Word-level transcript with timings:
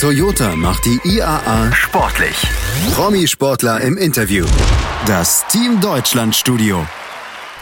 Toyota 0.00 0.56
macht 0.56 0.86
die 0.86 0.98
IAA 1.04 1.74
sportlich. 1.74 2.34
Promi-Sportler 2.94 3.82
im 3.82 3.98
Interview. 3.98 4.46
Das 5.04 5.46
Team 5.48 5.78
Deutschland 5.78 6.34
Studio. 6.34 6.86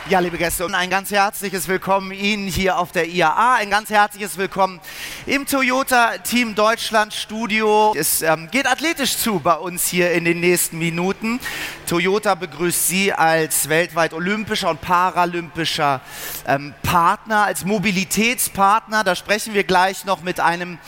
Ja, 0.08 0.20
liebe 0.20 0.38
Gäste, 0.38 0.64
und 0.64 0.74
ein 0.76 0.88
ganz 0.88 1.10
herzliches 1.10 1.66
Willkommen 1.66 2.12
Ihnen 2.12 2.46
hier 2.46 2.78
auf 2.78 2.92
der 2.92 3.08
IAA. 3.08 3.56
Ein 3.56 3.70
ganz 3.70 3.90
herzliches 3.90 4.38
Willkommen 4.38 4.80
im 5.26 5.46
Toyota 5.46 6.16
Team 6.18 6.54
Deutschland 6.54 7.12
Studio. 7.12 7.92
Es 7.94 8.22
ähm, 8.22 8.48
geht 8.52 8.66
athletisch 8.66 9.16
zu 9.16 9.40
bei 9.40 9.54
uns 9.54 9.88
hier 9.88 10.12
in 10.12 10.24
den 10.24 10.38
nächsten 10.38 10.78
Minuten. 10.78 11.40
Toyota 11.86 12.36
begrüßt 12.36 12.88
Sie 12.88 13.12
als 13.12 13.68
weltweit 13.68 14.14
olympischer 14.14 14.70
und 14.70 14.80
paralympischer 14.80 16.00
ähm, 16.46 16.72
Partner, 16.84 17.44
als 17.44 17.64
Mobilitätspartner. 17.64 19.02
Da 19.02 19.16
sprechen 19.16 19.54
wir 19.54 19.64
gleich 19.64 20.04
noch 20.04 20.22
mit 20.22 20.38
einem 20.40 20.78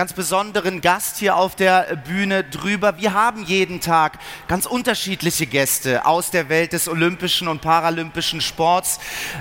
ganz 0.00 0.14
besonderen 0.14 0.80
Gast 0.80 1.18
hier 1.18 1.36
auf 1.36 1.56
der 1.56 1.94
Bühne 1.94 2.42
drüber. 2.42 2.96
Wir 2.96 3.12
haben 3.12 3.44
jeden 3.44 3.82
Tag 3.82 4.18
ganz 4.48 4.64
unterschiedliche 4.64 5.44
Gäste 5.44 6.06
aus 6.06 6.30
der 6.30 6.48
Welt 6.48 6.72
des 6.72 6.88
olympischen 6.88 7.48
und 7.48 7.60
paralympischen 7.60 8.40
Sports. 8.40 8.98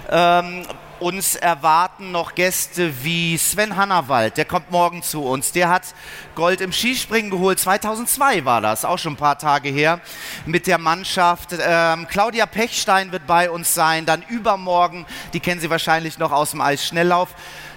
Ähm, 0.10 0.66
uns 1.00 1.38
erwarten 1.38 2.12
noch 2.12 2.36
Gäste 2.36 3.06
wie 3.06 3.38
Sven 3.38 3.78
Hannawald, 3.78 4.36
der 4.36 4.44
kommt 4.44 4.70
morgen 4.70 5.02
zu 5.02 5.24
uns. 5.24 5.54
Der 5.54 5.70
hat 5.70 5.84
Gold 6.36 6.60
im 6.60 6.74
Skispringen 6.74 7.32
geholt. 7.32 7.58
2002 7.58 8.44
war 8.44 8.60
das, 8.60 8.84
auch 8.84 9.00
schon 9.00 9.14
ein 9.14 9.18
paar 9.18 9.40
Tage 9.40 9.70
her, 9.70 10.02
mit 10.46 10.68
der 10.68 10.78
Mannschaft. 10.78 11.56
Ähm, 11.58 12.06
Claudia 12.10 12.46
Pechstein 12.46 13.14
wird 13.14 13.26
bei 13.28 13.50
uns 13.50 13.74
sein. 13.74 14.06
Dann 14.06 14.24
übermorgen, 14.28 15.06
die 15.32 15.40
kennen 15.40 15.62
Sie 15.62 15.70
wahrscheinlich 15.70 16.18
noch 16.18 16.34
aus 16.34 16.52
dem 16.52 16.60
Eisschnelllauf 16.60 17.30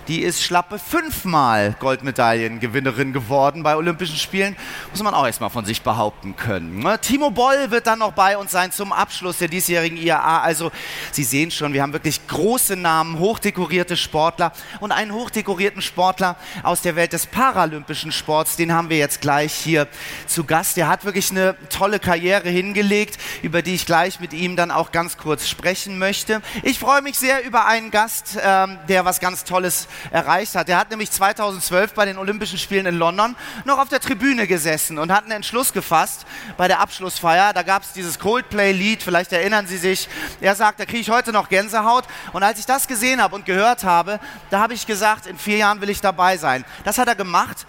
die 0.08 0.22
ist 0.22 0.42
schlappe 0.42 0.78
fünfmal 0.78 1.76
Goldmedaillengewinnerin 1.78 3.12
geworden 3.12 3.62
bei 3.62 3.76
Olympischen 3.76 4.16
Spielen. 4.16 4.56
Muss 4.90 5.02
man 5.02 5.14
auch 5.14 5.26
erstmal 5.26 5.50
von 5.50 5.64
sich 5.64 5.82
behaupten 5.82 6.36
können. 6.36 6.80
Ne? 6.80 6.98
Timo 7.00 7.30
Boll 7.30 7.70
wird 7.70 7.86
dann 7.86 8.00
noch 8.00 8.12
bei 8.12 8.36
uns 8.36 8.50
sein 8.50 8.72
zum 8.72 8.92
Abschluss 8.92 9.38
der 9.38 9.48
diesjährigen 9.48 9.96
IAA. 9.96 10.40
Also 10.40 10.72
Sie 11.12 11.24
sehen 11.24 11.50
schon, 11.50 11.72
wir 11.72 11.82
haben 11.82 11.92
wirklich 11.92 12.26
große 12.26 12.76
Namen, 12.76 13.18
hochdekorierte 13.18 13.96
Sportler 13.96 14.52
und 14.80 14.92
einen 14.92 15.12
hochdekorierten 15.12 15.82
Sportler 15.82 16.36
aus 16.62 16.82
der 16.82 16.96
Welt 16.96 17.12
des 17.12 17.26
paralympischen 17.26 18.12
Sports. 18.12 18.56
Den 18.56 18.72
haben 18.72 18.90
wir 18.90 18.98
jetzt 18.98 19.20
gleich 19.20 19.52
hier 19.52 19.86
zu 20.26 20.44
Gast. 20.44 20.76
Der 20.76 20.88
hat 20.88 21.04
wirklich 21.04 21.30
eine 21.30 21.54
tolle 21.68 22.00
Karriere 22.00 22.48
hingelegt, 22.48 23.18
über 23.42 23.62
die 23.62 23.74
ich 23.74 23.86
gleich 23.86 24.20
mit 24.20 24.32
ihm 24.32 24.56
dann 24.56 24.70
auch 24.70 24.90
ganz 24.92 25.16
kurz 25.16 25.48
sprechen 25.48 25.98
möchte. 25.98 26.42
Ich 26.62 26.78
freue 26.78 27.02
mich 27.02 27.18
sehr 27.18 27.44
über 27.44 27.66
einen 27.66 27.90
Gast, 27.90 28.38
ähm, 28.42 28.78
der 28.88 29.04
was 29.04 29.20
ganz 29.20 29.44
Tolles 29.44 29.86
erreicht 30.10 30.54
hat. 30.54 30.68
Er 30.68 30.78
hat 30.78 30.90
nämlich 30.90 31.10
2012 31.10 31.94
bei 31.94 32.04
den 32.04 32.18
Olympischen 32.18 32.58
Spielen 32.58 32.86
in 32.86 32.96
London 32.96 33.36
noch 33.64 33.78
auf 33.78 33.88
der 33.88 34.00
Tribüne 34.00 34.46
gesessen 34.46 34.98
und 34.98 35.12
hat 35.12 35.24
einen 35.24 35.32
Entschluss 35.32 35.72
gefasst 35.72 36.26
bei 36.56 36.68
der 36.68 36.80
Abschlussfeier. 36.80 37.52
Da 37.52 37.62
gab 37.62 37.82
es 37.82 37.92
dieses 37.92 38.18
Coldplay-Lied, 38.18 39.02
vielleicht 39.02 39.32
erinnern 39.32 39.66
Sie 39.66 39.78
sich. 39.78 40.08
Er 40.40 40.54
sagt, 40.54 40.80
da 40.80 40.84
kriege 40.84 41.00
ich 41.00 41.10
heute 41.10 41.32
noch 41.32 41.48
Gänsehaut. 41.48 42.04
Und 42.32 42.42
als 42.42 42.58
ich 42.58 42.66
das 42.66 42.88
gesehen 42.88 43.22
habe 43.22 43.34
und 43.34 43.46
gehört 43.46 43.84
habe, 43.84 44.20
da 44.50 44.60
habe 44.60 44.74
ich 44.74 44.86
gesagt, 44.86 45.26
in 45.26 45.38
vier 45.38 45.58
Jahren 45.58 45.80
will 45.80 45.90
ich 45.90 46.00
dabei 46.00 46.36
sein. 46.36 46.64
Das 46.84 46.98
hat 46.98 47.08
er 47.08 47.14
gemacht 47.14 47.66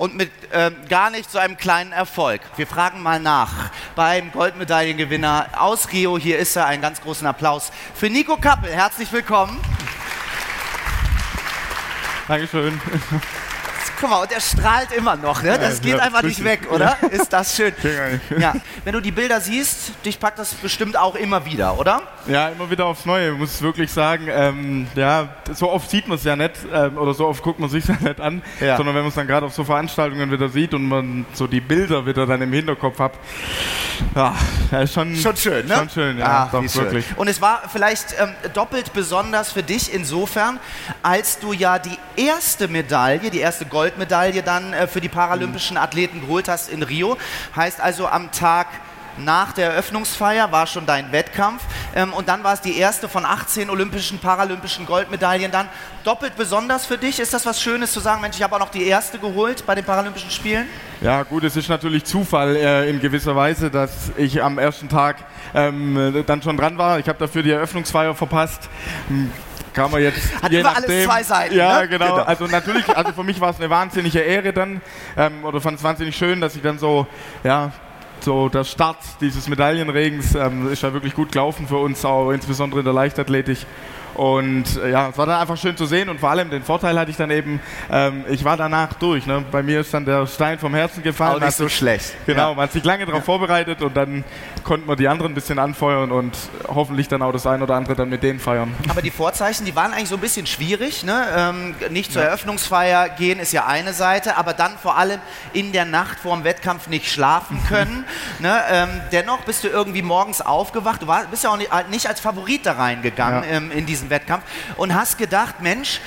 und 0.00 0.16
mit 0.16 0.30
äh, 0.50 0.70
gar 0.88 1.10
nicht 1.10 1.30
so 1.30 1.38
einem 1.38 1.58
kleinen 1.58 1.92
Erfolg. 1.92 2.40
Wir 2.56 2.66
fragen 2.66 3.02
mal 3.02 3.20
nach 3.20 3.70
beim 3.94 4.32
Goldmedaillengewinner 4.32 5.48
aus 5.58 5.92
Rio. 5.92 6.16
Hier 6.16 6.38
ist 6.38 6.56
er. 6.56 6.66
Einen 6.66 6.80
ganz 6.80 7.02
großen 7.02 7.26
Applaus 7.26 7.70
für 7.94 8.08
Nico 8.08 8.38
Kappel. 8.38 8.72
Herzlich 8.72 9.12
willkommen. 9.12 9.60
Dankeschön. 12.30 12.80
Guck 14.00 14.08
mal, 14.08 14.22
und 14.22 14.32
er 14.32 14.40
strahlt 14.40 14.92
immer 14.92 15.16
noch, 15.16 15.42
ne? 15.42 15.58
Das 15.58 15.82
geht 15.82 15.98
einfach 15.98 16.22
nicht 16.22 16.42
weg, 16.42 16.68
oder? 16.70 16.96
Ist 17.10 17.32
das 17.32 17.56
schön? 17.56 17.74
Ja. 18.38 18.54
Wenn 18.84 18.94
du 18.94 19.00
die 19.00 19.10
Bilder 19.10 19.40
siehst, 19.40 19.92
dich 20.06 20.18
packt 20.18 20.38
das 20.38 20.54
bestimmt 20.54 20.96
auch 20.96 21.16
immer 21.16 21.44
wieder, 21.44 21.78
oder? 21.78 22.02
Ja, 22.26 22.48
immer 22.48 22.70
wieder 22.70 22.86
aufs 22.86 23.04
Neue, 23.04 23.32
muss 23.32 23.56
ich 23.56 23.62
wirklich 23.62 23.90
sagen. 23.92 24.28
Ähm, 24.30 24.86
ja, 24.94 25.28
so 25.52 25.70
oft 25.70 25.90
sieht 25.90 26.08
man 26.08 26.16
es 26.16 26.24
ja 26.24 26.36
nicht, 26.36 26.52
ähm, 26.72 26.96
oder 26.96 27.12
so 27.12 27.26
oft 27.26 27.42
guckt 27.42 27.58
man 27.58 27.68
sich 27.68 27.84
ja 27.88 27.96
nicht 28.00 28.20
an, 28.20 28.42
ja. 28.60 28.76
sondern 28.76 28.94
wenn 28.94 29.02
man 29.02 29.08
es 29.10 29.16
dann 29.16 29.26
gerade 29.26 29.44
auf 29.44 29.54
so 29.54 29.64
Veranstaltungen 29.64 30.30
wieder 30.30 30.48
sieht 30.48 30.72
und 30.72 30.86
man 30.86 31.26
so 31.34 31.46
die 31.46 31.60
Bilder 31.60 32.06
wieder 32.06 32.26
dann 32.26 32.40
im 32.40 32.52
Hinterkopf 32.52 32.98
hat, 33.00 33.12
ja, 34.14 34.34
ist 34.80 34.94
schon, 34.94 35.14
schon 35.16 35.36
schön, 35.36 35.66
ne? 35.66 35.74
Schon 35.74 35.90
schön, 35.90 36.18
ja, 36.18 36.48
Ach, 36.48 36.52
doch, 36.52 36.74
wirklich. 36.74 37.04
Und 37.16 37.28
es 37.28 37.40
war 37.42 37.62
vielleicht 37.70 38.14
ähm, 38.18 38.30
doppelt 38.54 38.92
besonders 38.94 39.52
für 39.52 39.62
dich 39.62 39.92
insofern, 39.92 40.58
als 41.02 41.38
du 41.38 41.52
ja 41.52 41.78
die 41.78 41.98
erste 42.16 42.68
Medaille, 42.68 43.30
die 43.30 43.40
erste 43.40 43.66
Gold 43.66 43.80
Goldmedaille 43.90 44.42
dann 44.42 44.72
äh, 44.72 44.86
für 44.86 45.00
die 45.00 45.08
paralympischen 45.08 45.76
Athleten 45.76 46.20
geholt 46.20 46.48
hast 46.48 46.70
in 46.70 46.82
Rio. 46.82 47.16
Heißt 47.56 47.80
also 47.80 48.06
am 48.06 48.30
Tag 48.30 48.66
nach 49.16 49.52
der 49.52 49.70
Eröffnungsfeier 49.70 50.52
war 50.52 50.66
schon 50.66 50.86
dein 50.86 51.12
Wettkampf 51.12 51.62
ähm, 51.94 52.12
und 52.12 52.28
dann 52.28 52.44
war 52.44 52.54
es 52.54 52.60
die 52.60 52.78
erste 52.78 53.08
von 53.08 53.24
18 53.24 53.68
olympischen, 53.68 54.18
paralympischen 54.18 54.86
Goldmedaillen 54.86 55.50
dann. 55.50 55.68
Doppelt 56.04 56.36
besonders 56.36 56.86
für 56.86 56.96
dich? 56.96 57.18
Ist 57.18 57.34
das 57.34 57.44
was 57.44 57.60
Schönes 57.60 57.92
zu 57.92 58.00
sagen, 58.00 58.20
Mensch, 58.20 58.36
ich 58.36 58.42
habe 58.42 58.54
auch 58.54 58.60
noch 58.60 58.70
die 58.70 58.84
erste 58.84 59.18
geholt 59.18 59.64
bei 59.66 59.74
den 59.74 59.84
Paralympischen 59.84 60.30
Spielen? 60.30 60.66
Ja 61.00 61.22
gut, 61.24 61.44
es 61.44 61.56
ist 61.56 61.68
natürlich 61.68 62.04
Zufall 62.04 62.56
äh, 62.56 62.88
in 62.88 63.00
gewisser 63.00 63.34
Weise, 63.34 63.70
dass 63.70 64.12
ich 64.16 64.42
am 64.42 64.58
ersten 64.58 64.88
Tag 64.88 65.16
ähm, 65.54 66.22
dann 66.26 66.42
schon 66.42 66.56
dran 66.56 66.78
war. 66.78 66.98
Ich 66.98 67.08
habe 67.08 67.18
dafür 67.18 67.42
die 67.42 67.50
Eröffnungsfeier 67.50 68.14
verpasst 68.14 68.68
kann 69.74 69.90
man 69.90 70.02
jetzt. 70.02 70.42
Hat 70.42 70.52
immer 70.52 70.62
nachdem, 70.62 70.90
alles 70.90 71.04
zwei 71.04 71.22
Seiten. 71.22 71.54
Ja, 71.54 71.80
ne? 71.80 71.88
genau. 71.88 72.16
genau. 72.16 72.22
Also 72.22 72.46
natürlich, 72.46 72.88
also 72.88 73.12
für 73.12 73.24
mich 73.24 73.40
war 73.40 73.50
es 73.50 73.58
eine 73.58 73.70
wahnsinnige 73.70 74.20
Ehre 74.20 74.52
dann, 74.52 74.80
ähm, 75.16 75.44
oder 75.44 75.60
fand 75.60 75.78
es 75.78 75.84
wahnsinnig 75.84 76.16
schön, 76.16 76.40
dass 76.40 76.56
ich 76.56 76.62
dann 76.62 76.78
so, 76.78 77.06
ja, 77.44 77.72
so 78.20 78.48
der 78.48 78.64
Start 78.64 78.98
dieses 79.20 79.48
Medaillenregens 79.48 80.34
ähm, 80.34 80.70
ist 80.70 80.82
ja 80.82 80.92
wirklich 80.92 81.14
gut 81.14 81.32
gelaufen 81.32 81.66
für 81.66 81.78
uns, 81.78 82.04
auch 82.04 82.30
insbesondere 82.30 82.80
in 82.80 82.84
der 82.84 82.94
Leichtathletik. 82.94 83.58
Und 84.14 84.64
äh, 84.76 84.90
ja, 84.90 85.08
es 85.08 85.18
war 85.18 85.26
dann 85.26 85.40
einfach 85.40 85.56
schön 85.56 85.76
zu 85.76 85.86
sehen 85.86 86.08
und 86.08 86.20
vor 86.20 86.30
allem 86.30 86.50
den 86.50 86.62
Vorteil 86.62 86.98
hatte 86.98 87.10
ich 87.10 87.16
dann 87.16 87.30
eben, 87.30 87.60
ähm, 87.90 88.24
ich 88.28 88.44
war 88.44 88.56
danach 88.56 88.92
durch. 88.94 89.26
Ne? 89.26 89.44
Bei 89.50 89.62
mir 89.62 89.80
ist 89.80 89.94
dann 89.94 90.04
der 90.04 90.26
Stein 90.26 90.58
vom 90.58 90.74
Herzen 90.74 91.02
gefallen. 91.02 91.36
Auch 91.36 91.46
nicht 91.46 91.56
so 91.56 91.68
schlecht. 91.68 92.14
Genau, 92.26 92.50
ja. 92.50 92.54
man 92.54 92.64
hat 92.64 92.72
sich 92.72 92.84
lange 92.84 93.06
darauf 93.06 93.22
ja. 93.22 93.24
vorbereitet 93.24 93.82
und 93.82 93.96
dann 93.96 94.24
konnten 94.64 94.88
wir 94.88 94.96
die 94.96 95.08
anderen 95.08 95.32
ein 95.32 95.34
bisschen 95.34 95.58
anfeuern 95.58 96.12
und 96.12 96.36
hoffentlich 96.68 97.08
dann 97.08 97.22
auch 97.22 97.32
das 97.32 97.46
ein 97.46 97.62
oder 97.62 97.74
andere 97.74 97.94
dann 97.94 98.08
mit 98.08 98.22
denen 98.22 98.40
feiern. 98.40 98.74
Aber 98.88 99.02
die 99.02 99.10
Vorzeichen, 99.10 99.64
die 99.64 99.74
waren 99.74 99.92
eigentlich 99.92 100.08
so 100.08 100.16
ein 100.16 100.20
bisschen 100.20 100.46
schwierig. 100.46 101.04
Ne? 101.04 101.26
Ähm, 101.36 101.74
nicht 101.90 102.12
zur 102.12 102.22
ja. 102.22 102.28
Eröffnungsfeier 102.28 103.08
gehen 103.10 103.38
ist 103.38 103.52
ja 103.52 103.66
eine 103.66 103.92
Seite, 103.92 104.36
aber 104.36 104.52
dann 104.52 104.72
vor 104.78 104.96
allem 104.96 105.20
in 105.52 105.72
der 105.72 105.84
Nacht 105.84 106.18
vor 106.18 106.36
dem 106.36 106.44
Wettkampf 106.44 106.88
nicht 106.88 107.10
schlafen 107.10 107.60
können. 107.68 108.04
ne? 108.38 108.60
ähm, 108.70 108.88
dennoch 109.12 109.40
bist 109.42 109.64
du 109.64 109.68
irgendwie 109.68 110.02
morgens 110.02 110.40
aufgewacht. 110.40 111.02
Du 111.02 111.06
war, 111.06 111.24
bist 111.26 111.44
ja 111.44 111.50
auch 111.50 111.56
nicht, 111.56 111.70
nicht 111.90 112.06
als 112.06 112.20
Favorit 112.20 112.66
da 112.66 112.72
reingegangen 112.72 113.44
ähm, 113.48 113.70
in 113.70 113.86
diesen 114.00 114.10
Wettkampf. 114.10 114.44
Und 114.76 114.94
hast 114.94 115.18
gedacht, 115.18 115.60
Mensch, 115.60 116.00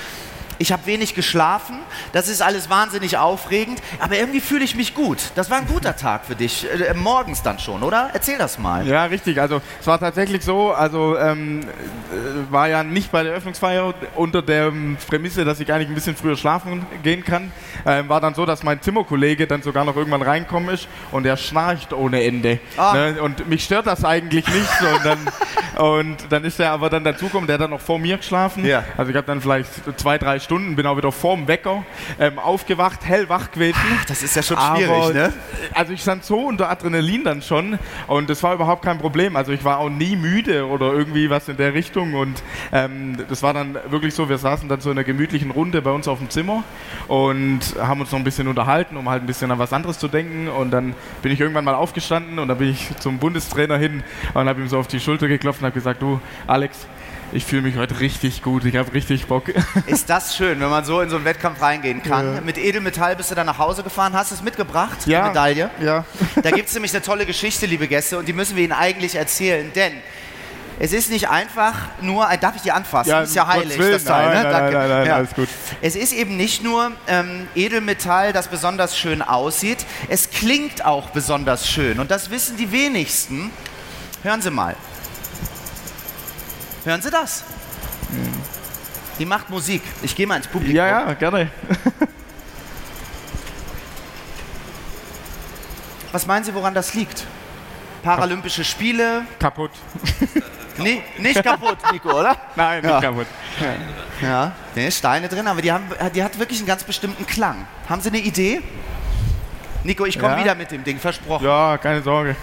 ich 0.60 0.72
habe 0.72 0.86
wenig 0.86 1.16
geschlafen, 1.16 1.76
das 2.12 2.28
ist 2.28 2.42
alles 2.42 2.70
wahnsinnig 2.70 3.18
aufregend, 3.18 3.82
aber 4.00 4.18
irgendwie 4.18 4.40
fühle 4.42 4.64
ich 4.64 4.76
mich 4.76 4.94
gut. 4.94 5.18
Das 5.36 5.50
war 5.50 5.58
ein 5.58 5.68
guter 5.68 5.96
Tag 5.96 6.26
für 6.26 6.36
dich, 6.36 6.68
äh, 6.70 6.94
morgens 6.94 7.42
dann 7.44 7.60
schon, 7.60 7.84
oder? 7.84 8.10
Erzähl 8.14 8.38
das 8.38 8.58
mal. 8.60 8.88
Ja, 8.88 9.06
richtig. 9.06 9.40
Also 9.40 9.62
es 9.80 9.88
war 9.88 10.00
tatsächlich 10.00 10.44
so, 10.44 10.72
also 10.72 11.18
ähm, 11.18 11.62
äh, 11.62 12.52
war 12.52 12.68
ja 12.68 12.84
nicht 12.84 13.12
bei 13.12 13.24
der 13.24 13.34
Öffnungsfeier 13.34 13.94
unter 14.16 14.42
der 14.42 14.68
ähm, 14.68 14.98
Prämisse, 15.08 15.46
dass 15.46 15.60
ich 15.60 15.72
eigentlich 15.72 15.90
ein 15.90 15.96
bisschen 15.96 16.16
früher 16.16 16.38
schlafen 16.38 16.86
gehen 17.04 17.24
kann. 17.24 17.52
Ähm, 17.86 18.10
war 18.10 18.22
dann 18.22 18.34
so, 18.34 18.46
dass 18.46 18.64
mein 18.64 18.82
Zimmerkollege 18.82 19.48
dann 19.48 19.62
sogar 19.62 19.86
noch 19.86 19.96
irgendwann 19.96 20.22
reinkommen 20.22 20.74
ist 20.74 20.88
und 21.12 21.24
der 21.24 21.38
schnarcht 21.38 21.94
ohne 21.94 22.24
Ende. 22.24 22.60
Ah. 22.78 22.94
Ne? 22.94 23.22
Und 23.22 23.48
mich 23.48 23.64
stört 23.64 23.88
das 23.88 24.06
eigentlich 24.06 24.48
nicht. 24.48 24.82
und, 24.96 25.06
dann, 25.06 25.84
und 25.84 26.18
dann 26.30 26.44
ist 26.44 26.60
er 26.60 26.72
aber 26.72 26.90
dann 26.90 27.04
dazugekommen, 27.04 27.48
der 27.48 27.56
hat 27.56 27.62
dann 27.62 27.72
noch 27.72 27.82
vor 27.82 28.00
mir 28.00 28.18
geschlafen. 28.18 28.66
Ja. 28.66 28.84
Also 28.98 29.12
ich 29.12 29.18
habe 29.18 29.28
dann 29.28 29.42
vielleicht 29.42 29.70
zwei, 29.98 30.18
drei 30.18 30.40
Stunden, 30.44 30.76
bin 30.76 30.86
auch 30.86 30.98
wieder 30.98 31.12
vorm 31.12 31.48
Wecker 31.48 31.84
ähm, 32.20 32.40
aufgewacht, 32.40 33.06
hellwach 33.06 33.52
gewesen. 33.52 33.80
Ach, 34.00 34.06
das 34.06 34.24
ist 34.24 34.36
ja 34.36 34.44
schon 34.44 34.58
schwierig, 34.58 34.90
Aber, 34.90 35.14
ne? 35.14 35.34
Also 35.74 35.94
ich 35.94 36.02
stand 36.02 36.24
so 36.24 36.40
unter 36.40 36.70
Adrenalin 36.70 37.24
dann 37.24 37.42
schon 37.42 37.80
und 38.08 38.30
das 38.30 38.44
war 38.44 38.54
überhaupt 38.54 38.84
kein 38.84 38.98
Problem. 38.98 39.36
Also 39.36 39.52
ich 39.52 39.64
war 39.64 39.80
auch 39.80 39.90
nie 39.90 40.16
müde 40.16 40.68
oder 40.68 40.94
irgendwie 40.94 41.30
was 41.30 41.50
in 41.50 41.58
der 41.58 41.74
Richtung 41.74 42.14
und 42.14 42.44
ähm, 42.72 43.18
das 43.30 43.44
war 43.44 43.54
dann 43.54 43.78
wirklich 43.90 44.14
so, 44.14 44.30
wir 44.30 44.38
saßen 44.38 44.70
dann 44.70 44.82
so 44.82 44.92
in 44.92 44.98
einer 44.98 45.06
gemütlichen 45.06 45.52
Runde 45.52 45.82
bei 45.82 45.92
uns 45.92 46.08
auf 46.08 46.20
dem 46.20 46.30
Zimmer 46.30 46.64
und 47.08 47.62
haben 47.80 48.02
uns 48.02 48.12
noch 48.12 48.20
ein 48.20 48.24
bisschen 48.24 48.48
unterhalten, 48.48 48.98
um 48.98 49.10
halt 49.10 49.24
ein 49.24 49.28
bisschen 49.28 49.52
an 49.52 49.60
was 49.60 49.74
anderes 49.74 50.00
zu 50.00 50.08
denken 50.08 50.48
und 50.48 50.72
dann 50.72 50.96
bin 51.22 51.32
ich 51.32 51.40
irgendwann 51.40 51.66
mal 51.66 51.76
aufgestanden 51.76 52.40
und 52.40 52.48
dann 52.48 52.58
bin 52.58 52.70
ich 52.70 52.96
zum 53.00 53.20
Bundestrainer 53.20 53.78
hin 53.78 54.04
und 54.34 54.48
habe 54.48 54.62
ihm 54.62 54.68
so 54.68 54.78
auf 54.78 54.88
die 54.88 55.00
Schulter 55.00 55.28
geklopft 55.28 55.62
und 55.62 55.66
habe 55.66 55.74
gesagt, 55.74 56.02
du 56.02 56.20
Alex, 56.48 56.88
ich 57.34 57.46
fühle 57.46 57.64
mich 57.64 57.76
heute 57.76 58.00
richtig 58.00 58.42
gut, 58.44 58.64
ich 58.66 58.76
habe 58.76 58.94
richtig 58.94 59.26
Bock. 59.26 59.46
Ist 59.88 60.10
das 60.10 60.36
schön, 60.36 60.60
wenn 60.60 60.70
man 60.70 60.86
so 60.86 61.02
in 61.02 61.10
so 61.10 61.16
einen 61.16 61.26
Wettkampf 61.26 61.62
reingehen 61.62 62.04
kann. 62.04 62.36
Ja. 62.36 62.42
Mit 62.42 62.58
Edelmetall 62.58 63.16
bist 63.16 63.32
du 63.32 63.36
dann 63.36 63.48
nach 63.48 63.58
Hause 63.58 63.84
gefahren, 63.84 64.14
hast 64.14 64.32
du 64.32 64.36
es 64.36 64.44
mitgebracht, 64.44 65.08
ja. 65.08 65.24
die 65.24 65.28
Medaille? 65.30 65.70
Ja. 65.82 66.06
Da 66.42 66.52
gibt 66.52 66.70
es 66.70 66.74
nämlich 66.74 66.94
eine 66.94 67.04
tolle 67.04 67.26
Geschichte, 67.26 67.66
liebe 67.66 67.88
Gäste, 67.88 68.18
und 68.18 68.28
die 68.28 68.34
müssen 68.34 68.56
wir 68.56 68.64
Ihnen 68.64 68.74
eigentlich 68.74 69.16
erzählen, 69.16 69.72
denn 69.74 69.94
Es 70.80 70.92
ist 70.92 71.12
nicht 71.12 71.30
einfach 71.30 71.76
nur, 72.02 72.30
äh, 72.30 72.38
darf 72.38 72.56
ich 72.56 72.64
die 72.64 72.72
anfassen? 72.72 73.10
Ja, 73.10 73.22
das 73.22 73.30
ist 73.30 73.36
ja 73.36 73.48
heilig, 73.48 73.78
Willen. 73.78 73.94
das 73.94 74.04
Teil. 74.04 74.26
Nein, 74.26 74.38
ne? 74.38 74.44
nein, 74.44 74.52
Danke. 74.52 74.78
nein, 74.78 74.90
nein, 74.90 75.08
ja. 75.08 75.16
alles 75.16 75.34
gut. 75.36 75.48
Es 75.82 75.96
ist 75.96 76.14
eben 76.14 76.36
nicht 76.36 76.64
nur 76.64 76.92
ähm, 77.08 77.48
Edelmetall, 77.56 78.34
das 78.34 78.48
besonders 78.48 78.98
schön 78.98 79.22
aussieht, 79.22 79.86
es 80.10 80.30
klingt 80.32 80.84
auch 80.84 81.10
besonders 81.12 81.68
schön. 81.68 82.00
Und 82.00 82.10
das 82.12 82.32
wissen 82.32 82.58
die 82.58 82.72
wenigsten. 82.72 83.52
Hören 84.24 84.42
Sie 84.42 84.52
mal. 84.52 84.76
Hören 86.86 87.02
Sie 87.02 87.10
das? 87.10 87.44
Die 89.20 89.26
macht 89.26 89.50
Musik. 89.50 89.82
Ich 90.02 90.16
gehe 90.16 90.28
mal 90.28 90.38
ins 90.38 90.48
Publikum. 90.48 90.76
Ja, 90.76 90.88
ja, 91.08 91.14
gerne. 91.14 91.50
Was 96.12 96.26
meinen 96.28 96.44
Sie, 96.44 96.54
woran 96.54 96.74
das 96.74 96.94
liegt? 96.94 97.26
Paralympische 98.04 98.64
Spiele? 98.64 99.26
Kaputt. 99.40 99.72
Nee, 100.80 101.04
nicht 101.20 101.44
kaputt, 101.44 101.78
Nico, 101.92 102.10
oder? 102.20 102.36
Nein, 102.56 102.82
nicht 102.82 102.90
Ja. 102.92 103.00
kaputt. 103.00 103.28
Ja, 104.24 104.54
nee, 104.74 104.90
Steine 104.90 105.28
drin, 105.30 105.46
aber 105.46 105.62
die, 105.62 105.72
haben, 105.72 105.84
die 106.16 106.24
hat 106.24 106.40
wirklich 106.40 106.58
einen 106.58 106.66
ganz 106.68 106.84
bestimmten 106.84 107.28
Klang. 107.28 107.68
Haben 107.88 108.02
Sie 108.02 108.10
eine 108.10 108.18
Idee? 108.18 108.60
Nico, 109.84 110.04
ich 110.08 110.18
komme 110.18 110.34
Ja. 110.34 110.40
wieder 110.40 110.56
mit 110.56 110.72
dem 110.72 110.84
Ding, 110.84 110.98
versprochen. 111.00 111.46
Ja, 111.46 111.78
keine 111.78 112.02
Sorge. 112.02 112.36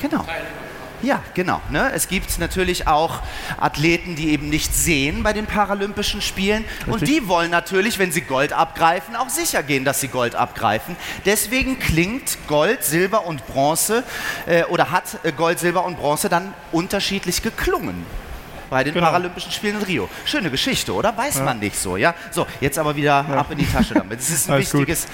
Genau. 0.00 0.24
Ja, 1.04 1.22
genau. 1.34 1.60
Ne? 1.70 1.92
Es 1.92 2.08
gibt 2.08 2.38
natürlich 2.38 2.88
auch 2.88 3.20
Athleten, 3.58 4.16
die 4.16 4.30
eben 4.30 4.48
nicht 4.48 4.74
sehen 4.74 5.22
bei 5.22 5.34
den 5.34 5.44
Paralympischen 5.44 6.22
Spielen. 6.22 6.64
Und 6.86 7.02
Richtig. 7.02 7.10
die 7.10 7.28
wollen 7.28 7.50
natürlich, 7.50 7.98
wenn 7.98 8.10
sie 8.10 8.22
Gold 8.22 8.54
abgreifen, 8.54 9.14
auch 9.14 9.28
sicher 9.28 9.62
gehen, 9.62 9.84
dass 9.84 10.00
sie 10.00 10.08
Gold 10.08 10.34
abgreifen. 10.34 10.96
Deswegen 11.26 11.78
klingt 11.78 12.38
Gold, 12.48 12.84
Silber 12.84 13.26
und 13.26 13.46
Bronze 13.46 14.02
äh, 14.46 14.64
oder 14.64 14.90
hat 14.90 15.18
äh, 15.24 15.32
Gold, 15.32 15.58
Silber 15.58 15.84
und 15.84 15.98
Bronze 15.98 16.30
dann 16.30 16.54
unterschiedlich 16.72 17.42
geklungen. 17.42 18.06
Bei 18.74 18.82
den 18.82 18.92
Genau. 18.92 19.06
Paralympischen 19.06 19.52
Spielen 19.52 19.76
in 19.76 19.82
Rio. 19.82 20.08
Schöne 20.24 20.50
Geschichte, 20.50 20.92
oder? 20.92 21.16
Weiß 21.16 21.40
man 21.40 21.60
nicht 21.60 21.78
so, 21.78 21.96
ja? 21.96 22.12
So, 22.32 22.44
jetzt 22.60 22.76
aber 22.76 22.96
wieder 22.96 23.24
ab 23.28 23.46
in 23.50 23.58
die 23.58 23.70
Tasche 23.70 23.94
damit. 23.94 24.18
Es 24.18 24.30
ist 24.30 24.50
ein 24.50 24.58
wichtiges, 24.62 25.06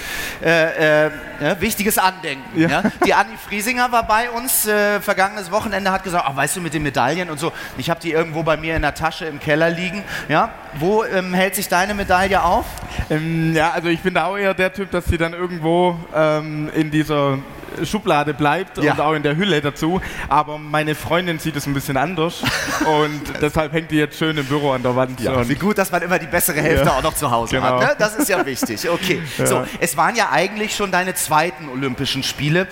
äh, 0.43 1.09
äh, 1.09 1.11
ja, 1.43 1.61
wichtiges 1.61 1.99
Andenken. 1.99 2.59
Ja. 2.59 2.69
Ja. 2.71 2.83
Die 3.05 3.13
Anni 3.13 3.37
Friesinger 3.37 3.93
war 3.93 4.07
bei 4.07 4.31
uns 4.31 4.67
äh, 4.67 4.99
vergangenes 5.03 5.51
Wochenende, 5.51 5.93
hat 5.93 6.05
gesagt, 6.05 6.25
ach, 6.27 6.35
weißt 6.35 6.57
du, 6.57 6.63
mit 6.63 6.73
den 6.73 6.83
Medaillen 6.83 7.29
und 7.29 7.39
so, 7.39 7.53
ich 7.77 7.91
habe 7.91 8.01
die 8.01 8.13
irgendwo 8.13 8.43
bei 8.43 8.57
mir 8.57 8.77
in 8.77 8.81
der 8.81 8.95
Tasche 8.95 9.27
im 9.27 9.39
Keller 9.39 9.69
liegen. 9.69 10.05
Ja? 10.31 10.55
Wo 10.79 11.05
ähm, 11.05 11.35
hält 11.35 11.55
sich 11.55 11.69
deine 11.69 11.93
Medaille 11.93 12.43
auf? 12.43 12.65
Ähm, 13.11 13.55
ja, 13.55 13.73
also 13.73 13.89
ich 13.89 14.01
bin 14.01 14.15
da 14.15 14.25
auch 14.25 14.39
eher 14.39 14.55
der 14.55 14.73
Typ, 14.73 14.91
dass 14.91 15.05
sie 15.05 15.19
dann 15.19 15.35
irgendwo 15.35 15.99
ähm, 16.15 16.71
in 16.75 16.91
dieser 16.91 17.37
Schublade 17.85 18.35
bleibt 18.35 18.79
Ja. 18.79 18.93
und 18.93 19.01
auch 19.01 19.13
in 19.15 19.23
der 19.23 19.37
Hülle 19.37 19.61
dazu. 19.61 20.01
Aber 20.29 20.59
meine 20.59 20.95
Freundin 20.95 21.39
sieht 21.39 21.57
es 21.57 21.67
ein 21.67 21.75
bisschen 21.75 21.97
anders 21.97 22.43
und 23.03 23.21
deshalb 23.41 23.73
hängt 23.73 23.91
die 23.91 23.97
jetzt 23.97 24.19
schön 24.19 24.37
im 24.37 24.47
Büro 24.47 24.73
an 24.73 24.83
der 24.83 24.95
Wand. 24.97 25.21
und 25.27 25.49
Wie 25.49 25.55
gut, 25.55 25.79
dass 25.79 25.91
man 25.93 26.03
immer 26.03 26.19
die 26.19 26.27
bessere 26.27 26.61
Hälfte 26.61 26.87
Ja. 26.87 26.99
auch 26.99 27.03
noch 27.03 27.15
zu 27.15 27.31
Hause 27.31 27.57
Genau. 27.57 27.81
hat. 27.81 27.81
Ne? 27.81 27.97
Das 27.99 28.17
ist 28.17 28.29
ja 28.29 28.45
wichtig. 28.45 28.89
Okay. 28.89 29.23
So, 29.45 29.65
es 29.81 29.97
waren 29.97 30.15
ja 30.17 30.29
eigentlich 30.31 30.75
schon 30.77 30.93
deine 30.93 31.15
zweiten 31.15 31.69
Olympischen 31.69 32.23
Spiele. 32.23 32.67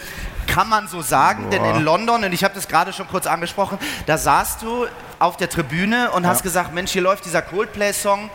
Kann 0.48 0.68
man 0.68 0.88
so 0.88 1.02
sagen, 1.02 1.50
denn 1.50 1.64
in 1.64 1.82
London, 1.82 2.24
und 2.24 2.32
ich 2.32 2.42
habe 2.42 2.54
das 2.54 2.66
gerade 2.66 2.92
schon 2.92 3.06
kurz 3.06 3.26
angesprochen, 3.26 3.78
da 4.06 4.18
saßt 4.18 4.62
du 4.62 4.86
auf 5.20 5.36
der 5.36 5.48
Tribüne 5.48 6.10
und 6.12 6.26
hast 6.26 6.42
gesagt, 6.42 6.74
Mensch, 6.74 6.90
hier 6.90 7.02
läuft 7.02 7.24
dieser 7.24 7.42
Coldplay-Song, 7.42 8.30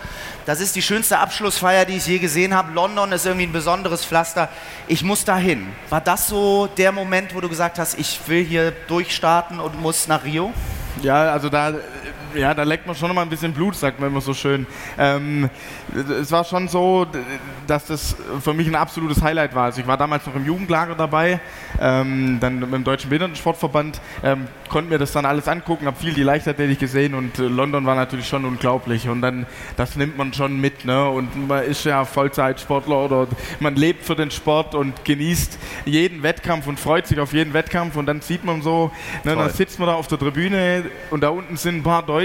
das 0.45 0.59
ist 0.59 0.75
die 0.75 0.81
schönste 0.81 1.19
Abschlussfeier, 1.19 1.85
die 1.85 1.97
ich 1.97 2.05
je 2.05 2.19
gesehen 2.19 2.53
habe. 2.53 2.71
London 2.73 3.11
ist 3.11 3.25
irgendwie 3.25 3.47
ein 3.47 3.51
besonderes 3.51 4.05
Pflaster. 4.05 4.49
Ich 4.87 5.03
muss 5.03 5.25
dahin. 5.25 5.73
War 5.89 6.01
das 6.01 6.27
so 6.27 6.67
der 6.77 6.91
Moment, 6.91 7.33
wo 7.33 7.41
du 7.41 7.49
gesagt 7.49 7.79
hast, 7.79 7.97
ich 7.97 8.19
will 8.27 8.43
hier 8.43 8.71
durchstarten 8.87 9.59
und 9.59 9.81
muss 9.81 10.07
nach 10.07 10.23
Rio? 10.23 10.53
Ja, 11.01 11.31
also 11.31 11.49
da, 11.49 11.73
ja, 12.35 12.53
da 12.53 12.63
leckt 12.63 12.87
man 12.87 12.95
schon 12.95 13.13
mal 13.13 13.21
ein 13.21 13.29
bisschen 13.29 13.53
Blut, 13.53 13.75
sagt 13.75 13.99
man 13.99 14.09
immer 14.09 14.21
so 14.21 14.33
schön. 14.33 14.65
Ähm, 14.97 15.49
es 16.21 16.31
war 16.31 16.43
schon 16.43 16.67
so, 16.67 17.05
dass 17.67 17.85
das 17.85 18.15
für 18.41 18.53
mich 18.53 18.67
ein 18.67 18.75
absolutes 18.75 19.21
Highlight 19.21 19.55
war. 19.55 19.65
Also 19.65 19.81
ich 19.81 19.87
war 19.87 19.97
damals 19.97 20.25
noch 20.25 20.35
im 20.35 20.45
Jugendlager 20.45 20.95
dabei, 20.95 21.39
ähm, 21.79 22.37
dann 22.39 22.59
mit 22.59 22.73
dem 22.73 22.83
Deutschen 22.83 23.09
Behindertensportverband, 23.09 24.01
ähm, 24.23 24.47
konnte 24.69 24.89
mir 24.89 24.97
das 24.97 25.11
dann 25.11 25.25
alles 25.25 25.47
angucken, 25.47 25.85
habe 25.85 25.97
viel 25.97 26.13
die 26.13 26.23
Leichtathletik 26.23 26.79
gesehen 26.79 27.13
und 27.13 27.37
äh, 27.39 27.43
London 27.43 27.85
war 27.85 27.95
natürlich 27.95 28.27
schon 28.27 28.45
unglaublich. 28.45 29.07
Und 29.07 29.21
dann, 29.21 29.45
das 29.77 29.95
nimmt 29.95 30.17
man 30.17 30.33
schon 30.33 30.59
mit, 30.59 30.85
ne? 30.85 31.07
Und 31.09 31.47
man 31.47 31.63
ist 31.63 31.85
ja 31.85 32.05
Vollzeitsportler 32.05 33.05
oder 33.05 33.27
man 33.59 33.75
lebt 33.75 34.03
für 34.05 34.15
den 34.15 34.31
Sport 34.31 34.75
und 34.75 35.05
genießt 35.05 35.57
jeden 35.85 36.23
Wettkampf 36.23 36.67
und 36.67 36.79
freut 36.79 37.07
sich 37.07 37.19
auf 37.19 37.33
jeden 37.33 37.53
Wettkampf 37.53 37.95
und 37.95 38.05
dann 38.05 38.21
sieht 38.21 38.43
man 38.43 38.61
so, 38.61 38.91
ne, 39.23 39.35
dann 39.35 39.49
sitzt 39.49 39.79
man 39.79 39.87
da 39.87 39.95
auf 39.95 40.07
der 40.07 40.17
Tribüne 40.17 40.85
und 41.11 41.21
da 41.21 41.29
unten 41.29 41.57
sind 41.57 41.77
ein 41.77 41.83
paar 41.83 42.03
Deutsche, 42.03 42.22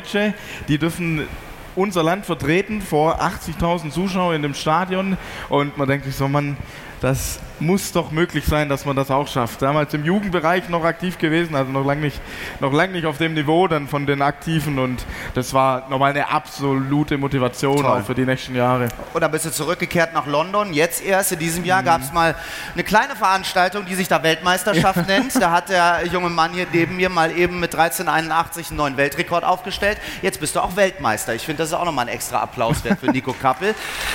die 0.68 0.78
dürfen 0.78 1.26
unser 1.74 2.02
Land 2.02 2.26
vertreten 2.26 2.82
vor 2.82 3.20
80.000 3.20 3.90
Zuschauern 3.90 4.36
in 4.36 4.42
dem 4.42 4.54
Stadion. 4.54 5.16
Und 5.48 5.76
man 5.78 5.88
denkt 5.88 6.04
sich 6.04 6.16
so, 6.16 6.28
man, 6.28 6.56
das 7.00 7.40
muss 7.60 7.92
doch 7.92 8.10
möglich 8.10 8.44
sein, 8.46 8.68
dass 8.68 8.84
man 8.84 8.96
das 8.96 9.10
auch 9.10 9.26
schafft. 9.28 9.62
Damals 9.62 9.92
im 9.94 10.04
Jugendbereich 10.04 10.68
noch 10.68 10.84
aktiv 10.84 11.18
gewesen, 11.18 11.54
also 11.54 11.70
noch 11.72 11.84
lange 11.84 12.00
nicht, 12.02 12.20
noch 12.60 12.72
lang 12.72 12.92
nicht 12.92 13.06
auf 13.06 13.18
dem 13.18 13.34
Niveau 13.34 13.66
dann 13.68 13.88
von 13.88 14.06
den 14.06 14.22
Aktiven 14.22 14.78
und 14.78 15.04
das 15.34 15.52
war 15.54 15.88
nochmal 15.88 16.10
eine 16.10 16.28
absolute 16.30 17.18
Motivation 17.18 17.76
Toll. 17.82 17.86
auch 17.86 18.04
für 18.06 18.14
die 18.14 18.24
nächsten 18.24 18.54
Jahre. 18.54 18.88
Und 19.12 19.20
dann 19.20 19.30
bist 19.30 19.44
du 19.44 19.50
zurückgekehrt 19.50 20.12
nach 20.14 20.26
London. 20.26 20.72
Jetzt 20.72 21.02
erst 21.04 21.32
in 21.32 21.38
diesem 21.38 21.62
Mhm. 21.62 21.68
Jahr 21.68 21.82
gab 21.82 22.00
es 22.02 22.12
mal 22.12 22.34
eine 22.74 22.84
kleine 22.84 23.16
Veranstaltung, 23.16 23.84
die 23.86 23.94
sich 23.94 24.08
da 24.08 24.22
Weltmeisterschaft 24.22 25.06
nennt. 25.08 25.34
Da 25.40 25.50
hat 25.50 25.68
der 25.68 26.06
junge 26.12 26.30
Mann 26.30 26.52
hier 26.52 26.66
neben 26.72 26.96
mir 26.96 27.08
mal 27.08 27.30
eben 27.36 27.58
mit 27.60 27.74
1381 27.74 28.68
einen 28.68 28.76
neuen 28.76 28.96
Weltrekord 28.96 29.44
aufgestellt. 29.44 29.98
Jetzt 30.22 30.40
bist 30.40 30.54
du 30.56 30.60
auch 30.60 30.76
Weltmeister. 30.76 31.34
Ich 31.34 31.44
finde, 31.44 31.62
das 31.62 31.70
ist 31.70 31.74
auch 31.74 31.84
nochmal 31.84 32.06
ein 32.06 32.14
extra 32.14 32.38
Applaus 32.40 32.84
wert 32.84 33.00
für 33.00 33.10
Nico 33.10 33.32
Kappel. 33.32 33.74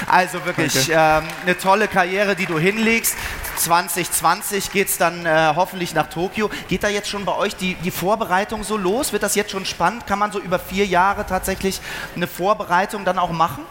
Also 0.09 0.43
wirklich 0.45 0.89
ähm, 0.91 1.23
eine 1.45 1.57
tolle 1.57 1.87
Karriere, 1.87 2.35
die 2.35 2.45
du 2.45 2.57
hinlegst. 2.57 3.15
2020 3.57 4.71
geht 4.71 4.89
es 4.89 4.97
dann 4.97 5.25
äh, 5.25 5.53
hoffentlich 5.55 5.93
nach 5.93 6.09
Tokio. 6.09 6.49
Geht 6.67 6.83
da 6.83 6.89
jetzt 6.89 7.09
schon 7.09 7.25
bei 7.25 7.35
euch 7.35 7.55
die, 7.55 7.75
die 7.75 7.91
Vorbereitung 7.91 8.63
so 8.63 8.77
los? 8.77 9.13
Wird 9.13 9.23
das 9.23 9.35
jetzt 9.35 9.51
schon 9.51 9.65
spannend? 9.65 10.07
Kann 10.07 10.19
man 10.19 10.31
so 10.31 10.39
über 10.39 10.59
vier 10.59 10.85
Jahre 10.85 11.25
tatsächlich 11.25 11.79
eine 12.15 12.27
Vorbereitung 12.27 13.05
dann 13.05 13.19
auch 13.19 13.31
machen? 13.31 13.65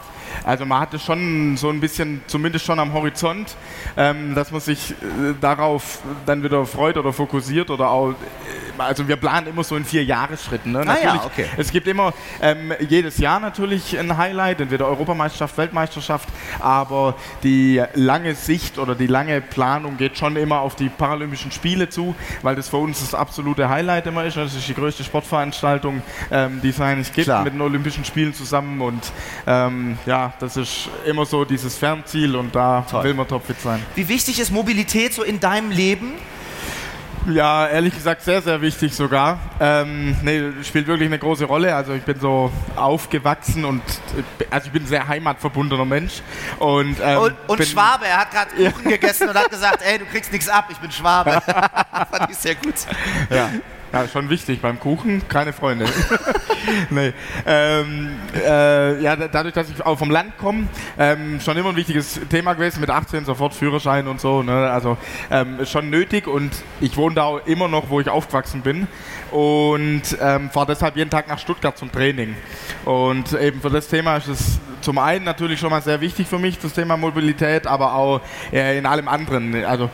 Also 0.45 0.65
man 0.65 0.81
hatte 0.81 0.99
schon 0.99 1.57
so 1.57 1.69
ein 1.69 1.81
bisschen, 1.81 2.23
zumindest 2.27 2.65
schon 2.65 2.79
am 2.79 2.93
Horizont, 2.93 3.57
ähm, 3.97 4.35
dass 4.35 4.51
man 4.51 4.61
sich 4.61 4.93
äh, 4.93 5.35
darauf 5.41 6.01
dann 6.27 6.43
wieder 6.43 6.65
freut 6.67 6.97
oder 6.97 7.13
fokussiert 7.13 7.71
oder 7.71 7.91
auch, 7.91 8.11
äh, 8.11 8.15
also 8.79 9.07
wir 9.07 9.17
planen 9.17 9.49
immer 9.49 9.65
so 9.65 9.77
in 9.77 9.85
vier 9.85 10.05
Jahresschritten. 10.05 10.73
Ne? 10.73 10.81
Ah 10.81 10.85
ja, 10.85 11.15
Natürlich, 11.15 11.25
okay. 11.25 11.47
Es 11.57 11.71
gibt 11.71 11.87
immer 11.87 12.13
ähm, 12.41 12.73
jedes 12.89 13.19
Jahr 13.19 13.41
natürlich 13.41 13.99
ein 13.99 14.17
Highlight, 14.17 14.61
entweder 14.61 14.87
Europameisterschaft, 14.87 15.57
Weltmeisterschaft, 15.59 16.29
aber 16.59 17.15
die 17.43 17.83
lange 17.95 18.35
Sicht 18.35 18.79
oder 18.79 18.95
die 18.95 19.07
lange 19.07 19.41
Planung 19.41 19.97
geht 19.97 20.19
schon 20.19 20.37
immer 20.37 20.61
auf 20.61 20.75
die 20.75 20.89
Paralympischen 20.89 21.53
Spiele 21.53 21.89
zu, 21.89 22.15
weil 22.43 22.57
das 22.57 22.69
für 22.69 22.79
uns 22.79 23.01
das 23.01 23.15
absolute 23.15 23.69
Highlight 23.69 24.07
immer 24.07 24.25
ist. 24.25 24.37
Das 24.37 24.55
ist 24.55 24.69
die 24.69 24.75
größte 24.75 25.05
Sportveranstaltung, 25.05 26.03
ähm, 26.31 26.61
die 26.63 26.71
es 26.71 26.81
eigentlich 26.81 27.13
gibt 27.13 27.27
Klar. 27.27 27.45
mit 27.45 27.55
den 27.55 27.61
Olympischen 27.61 28.05
Spielen 28.05 28.35
zusammen 28.35 28.81
und 28.81 29.13
ähm, 29.47 29.99
ja, 30.23 30.33
das 30.39 30.57
ist 30.57 30.89
immer 31.05 31.27
so 31.27 31.45
dieses 31.45 31.77
Fernziel 31.77 32.37
und 32.37 32.55
da 32.55 32.87
Toll. 32.89 33.05
will 33.05 33.15
man 33.15 33.27
topfit 33.27 33.61
sein. 33.61 33.83
Wie 33.95 34.09
wichtig 34.09 34.39
ist 34.39 34.51
Mobilität 34.53 35.13
so 35.15 35.23
in 35.23 35.41
deinem 35.41 35.71
Leben? 35.71 36.13
Ja, 37.29 37.69
ehrlich 37.69 37.95
gesagt 37.95 38.23
sehr, 38.23 38.43
sehr 38.43 38.61
wichtig 38.61 38.95
sogar. 38.95 39.39
Ähm, 39.61 40.17
nee, 40.23 40.43
spielt 40.65 40.89
wirklich 40.89 41.07
eine 41.07 41.21
große 41.21 41.45
Rolle. 41.45 41.75
Also 41.75 41.93
ich 41.95 42.03
bin 42.03 42.19
so 42.19 42.51
aufgewachsen 42.75 43.65
und 43.65 43.83
also 44.51 44.67
ich 44.67 44.73
bin 44.73 44.83
ein 44.83 44.87
sehr 44.87 45.07
heimatverbundener 45.07 45.85
Mensch. 45.85 46.21
Und, 46.59 46.97
ähm, 47.01 47.19
Und, 47.19 47.35
und 47.47 47.57
bin, 47.59 47.67
Schwabe, 47.67 48.07
er 48.07 48.19
hat 48.19 48.31
gerade 48.33 48.51
Kuchen 48.73 48.91
gegessen 48.91 49.29
und 49.29 49.37
hat 49.37 49.51
gesagt, 49.51 49.83
ey, 49.85 49.99
du 49.99 50.05
kriegst 50.07 50.33
nichts 50.33 50.49
ab, 50.49 50.67
ich 50.71 50.79
bin 50.79 50.91
Schwabe. 50.91 51.31
Fand 52.11 52.31
ich 52.31 52.37
sehr 52.37 52.57
gut. 52.57 52.75
Ja. 53.31 53.51
Ja, 53.93 54.09
schon 54.09 54.31
wichtig. 54.31 54.63
Beim 54.63 54.81
Kuchen 54.81 55.23
keine 55.29 55.53
Freunde. 55.53 55.85
nee. 56.91 57.13
ähm, 57.47 58.17
äh, 58.35 59.03
ja, 59.03 59.17
da- 59.17 59.29
dadurch, 59.29 59.53
dass 59.53 59.69
ich 59.69 59.85
auch 59.85 59.99
vom 59.99 60.11
Land 60.11 60.39
komme, 60.39 60.67
ähm, 60.99 61.41
schon 61.41 61.59
immer 61.59 61.69
ein 61.71 61.77
wichtiges 61.77 62.19
Thema 62.31 62.55
gewesen. 62.55 62.81
Mit 62.81 62.89
18 62.89 63.27
sofort 63.27 63.53
Führerschein 63.53 64.07
und 64.09 64.19
so. 64.19 64.43
Ne? 64.43 64.71
Also 64.71 64.97
ähm, 65.31 65.67
schon 65.67 65.91
nötig 65.91 66.27
und 66.27 66.53
ich 66.81 66.97
wohne 66.97 67.17
da 67.17 67.39
immer 67.45 67.69
noch, 67.69 67.91
wo 67.91 68.01
ich 68.01 68.09
aufgewachsen 68.09 68.63
bin. 68.63 68.87
Und 69.31 70.03
ähm, 70.23 70.49
fahre 70.51 70.67
deshalb 70.69 70.97
jeden 70.97 71.11
Tag 71.11 71.29
nach 71.29 71.39
Stuttgart 71.39 71.77
zum 71.77 71.93
Training. 71.93 72.35
Und 72.87 73.35
eben 73.35 73.61
für 73.61 73.71
das 73.71 73.89
Thema 73.89 74.17
ist 74.17 74.29
es 74.29 74.59
zum 74.81 74.97
einen 74.99 75.25
natürlich 75.25 75.61
schon 75.61 75.71
mal 75.71 75.83
sehr 75.83 76.01
wichtig 76.01 76.27
für 76.29 76.39
mich, 76.39 76.59
das 76.59 76.73
Thema 76.73 76.97
Mobilität, 76.97 77.67
aber 77.67 77.95
auch 77.95 78.21
äh, 78.53 78.79
in 78.79 78.87
allem 78.87 79.07
anderen. 79.07 79.65
Also 79.65 79.91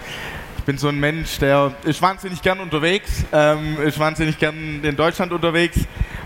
bin 0.69 0.77
so 0.77 0.89
ein 0.89 1.01
Mensch, 1.01 1.39
der 1.39 1.73
ist 1.85 2.03
wahnsinnig 2.03 2.43
gern 2.43 2.61
unterwegs, 2.61 3.25
ähm, 3.33 3.79
ist 3.83 3.99
wahnsinnig 3.99 4.39
gern 4.39 4.85
in 4.85 4.97
Deutschland 4.97 5.33
unterwegs 5.33 5.79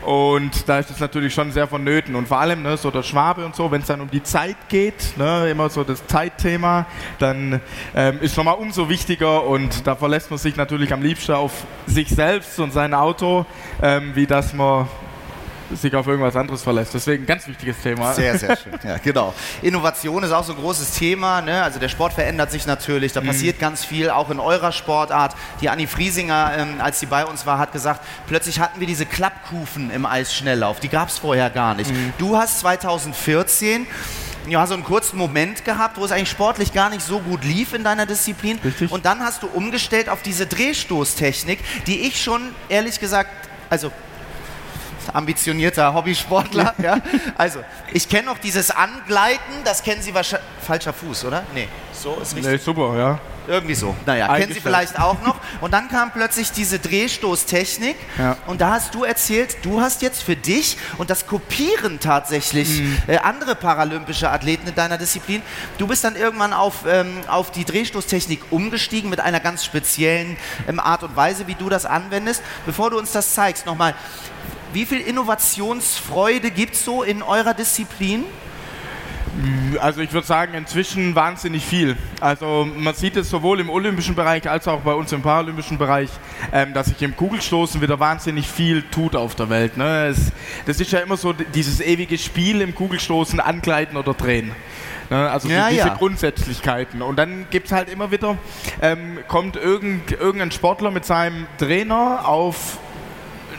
Und 0.04 0.68
da 0.68 0.80
ist 0.80 0.90
es 0.90 0.98
natürlich 0.98 1.32
schon 1.32 1.52
sehr 1.52 1.68
vonnöten. 1.68 2.16
Und 2.16 2.26
vor 2.26 2.40
allem 2.40 2.64
ne, 2.64 2.76
so 2.76 2.90
der 2.90 3.04
Schwabe 3.04 3.46
und 3.46 3.54
so, 3.54 3.70
wenn 3.70 3.82
es 3.82 3.86
dann 3.86 4.00
um 4.00 4.10
die 4.10 4.24
Zeit 4.24 4.56
geht, 4.68 5.16
ne, 5.16 5.48
immer 5.48 5.70
so 5.70 5.84
das 5.84 6.04
Zeitthema, 6.08 6.86
dann 7.20 7.60
ähm, 7.94 8.18
ist 8.20 8.36
nochmal 8.36 8.56
umso 8.56 8.88
wichtiger 8.88 9.44
und 9.44 9.86
da 9.86 9.94
verlässt 9.94 10.30
man 10.30 10.40
sich 10.40 10.56
natürlich 10.56 10.92
am 10.92 11.02
liebsten 11.02 11.34
auf 11.34 11.52
sich 11.86 12.08
selbst 12.08 12.58
und 12.58 12.72
sein 12.72 12.94
Auto, 12.94 13.46
ähm, 13.80 14.10
wie 14.16 14.26
dass 14.26 14.54
man 14.54 14.88
sich 15.76 15.94
auf 15.94 16.06
irgendwas 16.06 16.36
anderes 16.36 16.62
verlässt. 16.62 16.94
Deswegen 16.94 17.24
ein 17.24 17.26
ganz 17.26 17.46
wichtiges 17.46 17.78
Thema. 17.80 18.12
Sehr, 18.14 18.38
sehr 18.38 18.56
schön. 18.56 18.72
Ja, 18.84 18.98
genau. 18.98 19.34
Innovation 19.62 20.22
ist 20.22 20.32
auch 20.32 20.44
so 20.44 20.52
ein 20.52 20.58
großes 20.58 20.92
Thema. 20.92 21.40
Ne? 21.40 21.62
Also 21.62 21.78
der 21.78 21.88
Sport 21.88 22.12
verändert 22.12 22.50
sich 22.50 22.66
natürlich. 22.66 23.12
Da 23.12 23.20
mhm. 23.20 23.26
passiert 23.26 23.58
ganz 23.58 23.84
viel, 23.84 24.10
auch 24.10 24.30
in 24.30 24.40
eurer 24.40 24.72
Sportart. 24.72 25.34
Die 25.60 25.68
Anni 25.68 25.86
Friesinger, 25.86 26.52
ähm, 26.56 26.80
als 26.80 27.00
sie 27.00 27.06
bei 27.06 27.24
uns 27.24 27.46
war, 27.46 27.58
hat 27.58 27.72
gesagt, 27.72 28.00
plötzlich 28.26 28.60
hatten 28.60 28.80
wir 28.80 28.86
diese 28.86 29.06
Klappkufen 29.06 29.90
im 29.90 30.06
Eisschnelllauf. 30.06 30.80
Die 30.80 30.88
gab 30.88 31.08
es 31.08 31.18
vorher 31.18 31.50
gar 31.50 31.74
nicht. 31.74 31.90
Mhm. 31.90 32.12
Du 32.18 32.36
hast 32.36 32.60
2014 32.60 33.86
ja, 34.48 34.66
so 34.66 34.74
einen 34.74 34.84
kurzen 34.84 35.18
Moment 35.18 35.64
gehabt, 35.64 35.96
wo 35.96 36.04
es 36.04 36.12
eigentlich 36.12 36.30
sportlich 36.30 36.72
gar 36.72 36.90
nicht 36.90 37.02
so 37.02 37.20
gut 37.20 37.44
lief 37.44 37.74
in 37.74 37.84
deiner 37.84 38.06
Disziplin. 38.06 38.58
Richtig. 38.64 38.90
Und 38.90 39.04
dann 39.04 39.20
hast 39.20 39.42
du 39.42 39.46
umgestellt 39.46 40.08
auf 40.08 40.22
diese 40.22 40.46
Drehstoßtechnik, 40.46 41.60
die 41.86 42.00
ich 42.00 42.20
schon 42.20 42.42
ehrlich 42.68 42.98
gesagt, 42.98 43.30
also 43.70 43.92
ambitionierter 45.12 45.94
Hobbysportler. 45.94 46.74
ja? 46.82 46.98
Also, 47.36 47.60
ich 47.92 48.08
kenne 48.08 48.26
noch 48.26 48.38
dieses 48.38 48.70
Angleiten, 48.70 49.52
das 49.64 49.82
kennen 49.82 50.02
Sie 50.02 50.14
wahrscheinlich. 50.14 50.48
Falscher 50.60 50.92
Fuß, 50.92 51.24
oder? 51.24 51.44
Nee, 51.54 51.68
so 51.92 52.18
ist 52.22 52.36
richtig. 52.36 52.52
Nee, 52.52 52.58
super, 52.58 52.96
ja. 52.96 53.18
Irgendwie 53.48 53.74
so. 53.74 53.94
Naja, 54.06 54.28
kennen 54.36 54.52
Sie 54.52 54.60
vielleicht 54.60 54.98
auch 54.98 55.20
noch. 55.22 55.36
Und 55.60 55.72
dann 55.72 55.88
kam 55.88 56.12
plötzlich 56.12 56.52
diese 56.52 56.78
Drehstoßtechnik. 56.78 57.96
Ja. 58.18 58.36
Und 58.46 58.60
da 58.60 58.70
hast 58.70 58.94
du 58.94 59.04
erzählt, 59.04 59.56
du 59.62 59.80
hast 59.80 60.02
jetzt 60.02 60.22
für 60.22 60.36
dich 60.36 60.76
und 60.98 61.10
das 61.10 61.26
kopieren 61.26 61.98
tatsächlich 61.98 62.80
mhm. 62.80 62.96
äh, 63.08 63.18
andere 63.18 63.54
paralympische 63.56 64.30
Athleten 64.30 64.68
in 64.68 64.74
deiner 64.74 64.96
Disziplin. 64.96 65.42
Du 65.78 65.86
bist 65.88 66.04
dann 66.04 66.14
irgendwann 66.14 66.52
auf, 66.52 66.84
ähm, 66.86 67.18
auf 67.26 67.50
die 67.50 67.64
Drehstoßtechnik 67.64 68.40
umgestiegen 68.50 69.10
mit 69.10 69.18
einer 69.18 69.40
ganz 69.40 69.64
speziellen 69.64 70.36
ähm, 70.68 70.78
Art 70.78 71.02
und 71.02 71.16
Weise, 71.16 71.48
wie 71.48 71.54
du 71.54 71.68
das 71.68 71.84
anwendest. 71.84 72.42
Bevor 72.64 72.90
du 72.90 72.98
uns 72.98 73.10
das 73.10 73.34
zeigst, 73.34 73.66
nochmal, 73.66 73.94
wie 74.72 74.86
viel 74.86 75.00
Innovationsfreude 75.00 76.50
gibt 76.50 76.74
es 76.74 76.84
so 76.84 77.02
in 77.02 77.22
eurer 77.22 77.54
Disziplin? 77.54 78.24
Also 79.80 80.02
ich 80.02 80.12
würde 80.12 80.26
sagen, 80.26 80.52
inzwischen 80.52 81.14
wahnsinnig 81.14 81.64
viel. 81.64 81.96
Also 82.20 82.68
man 82.76 82.94
sieht 82.94 83.16
es 83.16 83.30
sowohl 83.30 83.60
im 83.60 83.70
olympischen 83.70 84.14
Bereich 84.14 84.48
als 84.48 84.68
auch 84.68 84.80
bei 84.80 84.92
uns 84.92 85.10
im 85.12 85.22
paralympischen 85.22 85.78
Bereich, 85.78 86.10
ähm, 86.52 86.74
dass 86.74 86.88
sich 86.88 87.00
im 87.00 87.16
Kugelstoßen 87.16 87.80
wieder 87.80 87.98
wahnsinnig 87.98 88.46
viel 88.46 88.82
tut 88.82 89.16
auf 89.16 89.34
der 89.34 89.48
Welt. 89.48 89.78
Ne? 89.78 90.08
Es, 90.08 90.32
das 90.66 90.80
ist 90.80 90.92
ja 90.92 91.00
immer 91.00 91.16
so 91.16 91.32
dieses 91.32 91.80
ewige 91.80 92.18
Spiel 92.18 92.60
im 92.60 92.74
Kugelstoßen, 92.74 93.40
Angleiten 93.40 93.96
oder 93.96 94.12
Drehen. 94.12 94.52
Ne? 95.08 95.30
Also 95.30 95.48
ja, 95.48 95.68
diese 95.70 95.88
ja. 95.88 95.94
Grundsätzlichkeiten. 95.94 97.00
Und 97.00 97.16
dann 97.16 97.46
gibt 97.50 97.66
es 97.66 97.72
halt 97.72 97.88
immer 97.88 98.10
wieder, 98.10 98.36
ähm, 98.82 99.18
kommt 99.28 99.56
irgend, 99.56 100.12
irgendein 100.12 100.50
Sportler 100.50 100.90
mit 100.90 101.06
seinem 101.06 101.46
Trainer 101.56 102.28
auf 102.28 102.78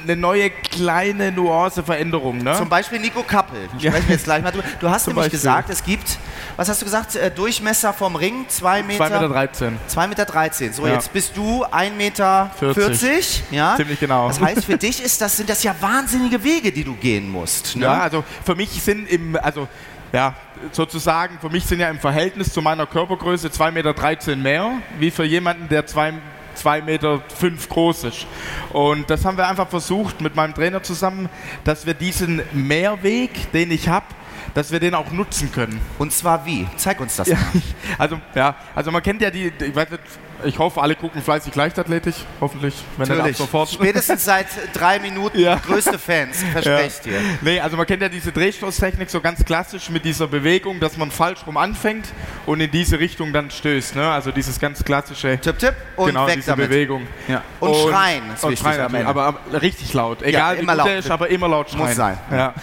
eine 0.03 0.15
neue 0.15 0.49
kleine 0.49 1.31
Nuance 1.31 1.83
Veränderung. 1.83 2.37
Ne? 2.37 2.55
Zum 2.57 2.69
Beispiel 2.69 2.99
Nico 2.99 3.23
Kappel. 3.23 3.69
Ja. 3.77 3.91
Sprechen 3.91 4.07
wir 4.07 4.15
jetzt 4.15 4.25
gleich 4.25 4.43
mal 4.43 4.51
drüber. 4.51 4.65
Du 4.79 4.89
hast 4.89 5.05
Zum 5.05 5.13
nämlich 5.13 5.31
Beispiel. 5.31 5.39
gesagt, 5.39 5.69
es 5.69 5.83
gibt, 5.83 6.17
was 6.55 6.69
hast 6.69 6.81
du 6.81 6.85
gesagt, 6.85 7.15
äh, 7.15 7.31
Durchmesser 7.31 7.93
vom 7.93 8.15
Ring 8.15 8.45
2 8.47 8.83
Meter. 8.83 9.07
2 9.07 9.09
Meter 9.09 9.29
13. 9.29 9.79
2 9.87 10.07
Meter 10.07 10.25
13. 10.25 10.73
So, 10.73 10.87
ja. 10.87 10.93
jetzt 10.93 11.13
bist 11.13 11.35
du 11.35 11.63
1 11.63 11.95
Meter 11.95 12.51
40. 12.59 12.83
40. 12.99 13.43
Ja? 13.51 13.75
Ziemlich 13.75 13.99
genau. 13.99 14.27
Das 14.27 14.39
heißt, 14.39 14.65
für 14.65 14.77
dich 14.77 15.03
ist 15.03 15.21
das, 15.21 15.37
sind 15.37 15.49
das 15.49 15.63
ja 15.63 15.75
wahnsinnige 15.79 16.43
Wege, 16.43 16.71
die 16.71 16.83
du 16.83 16.95
gehen 16.95 17.29
musst. 17.29 17.75
Ne? 17.75 17.85
Ja, 17.85 18.01
also 18.01 18.23
für 18.45 18.55
mich 18.55 18.69
sind 18.81 19.09
im, 19.09 19.37
also 19.41 19.67
ja, 20.11 20.35
sozusagen, 20.71 21.39
für 21.39 21.49
mich 21.49 21.65
sind 21.65 21.79
ja 21.79 21.89
im 21.89 21.99
Verhältnis 21.99 22.53
zu 22.53 22.61
meiner 22.61 22.85
Körpergröße 22.85 23.47
2,13 23.47 23.71
Meter 23.71 24.35
mehr, 24.35 24.71
wie 24.99 25.09
für 25.09 25.23
jemanden, 25.23 25.67
der 25.69 25.87
2 25.87 26.13
2,5 26.55 26.83
Meter 26.83 27.21
fünf 27.37 27.69
groß 27.69 28.05
ist. 28.05 28.27
Und 28.71 29.09
das 29.09 29.25
haben 29.25 29.37
wir 29.37 29.47
einfach 29.47 29.69
versucht 29.69 30.21
mit 30.21 30.35
meinem 30.35 30.53
Trainer 30.53 30.83
zusammen, 30.83 31.29
dass 31.63 31.85
wir 31.85 31.93
diesen 31.93 32.41
Mehrweg, 32.51 33.51
den 33.51 33.71
ich 33.71 33.87
habe, 33.87 34.05
dass 34.53 34.71
wir 34.71 34.79
den 34.79 34.93
auch 34.95 35.11
nutzen 35.11 35.51
können. 35.51 35.79
Und 35.97 36.13
zwar 36.13 36.45
wie? 36.45 36.67
Zeig 36.77 36.99
uns 36.99 37.15
das 37.15 37.27
ja, 37.27 37.35
mal. 37.35 37.61
Also, 37.97 38.19
ja, 38.35 38.55
also 38.75 38.91
man 38.91 39.01
kennt 39.01 39.21
ja 39.21 39.29
die, 39.31 39.47
ich 39.47 39.75
weiß 39.75 39.89
nicht, 39.91 40.03
ich 40.45 40.59
hoffe, 40.59 40.81
alle 40.81 40.95
gucken 40.95 41.21
fleißig 41.21 41.55
Leichtathletik, 41.55 42.15
hoffentlich. 42.41 42.75
Wenn 42.97 43.07
Natürlich. 43.07 43.37
sofort. 43.37 43.69
Spätestens 43.69 44.25
seit 44.25 44.47
drei 44.73 44.99
Minuten 44.99 45.39
ja. 45.41 45.55
größte 45.55 45.99
Fans, 45.99 46.43
verspreche 46.51 46.87
ich 46.87 46.99
dir. 47.01 47.19
Nee, 47.41 47.59
also 47.59 47.77
man 47.77 47.85
kennt 47.85 48.01
ja 48.01 48.09
diese 48.09 48.31
Drehstoßtechnik 48.31 49.09
so 49.09 49.21
ganz 49.21 49.43
klassisch 49.45 49.89
mit 49.89 50.05
dieser 50.05 50.27
Bewegung, 50.27 50.79
dass 50.79 50.97
man 50.97 51.11
falsch 51.11 51.45
rum 51.45 51.57
anfängt 51.57 52.07
und 52.45 52.59
in 52.59 52.71
diese 52.71 52.99
Richtung 52.99 53.33
dann 53.33 53.51
stößt. 53.51 53.95
Ne? 53.95 54.09
Also 54.09 54.31
dieses 54.31 54.59
ganz 54.59 54.83
klassische. 54.83 55.39
Tipp, 55.39 55.59
tipp 55.59 55.75
und 55.95 56.07
genau, 56.07 56.27
weg 56.27 56.35
diese 56.35 56.51
damit. 56.51 56.69
Bewegung. 56.69 57.07
Ja. 57.27 57.41
Und, 57.59 57.69
und, 57.69 57.89
schreien 57.89 58.23
ist 58.33 58.43
und 58.43 58.51
wichtig. 58.51 58.73
Schreien, 58.73 59.05
aber, 59.05 59.23
aber, 59.23 59.61
richtig 59.61 59.93
laut. 59.93 60.21
Egal 60.21 60.55
ja, 60.55 60.61
wie 60.61 60.65
gut 60.65 60.85
der 60.85 60.97
ist, 60.97 61.11
aber 61.11 61.29
immer 61.29 61.47
laut 61.47 61.69
schreien. 61.69 61.87
Muss 61.87 61.95
sein. 61.95 62.17
Ja. 62.31 62.53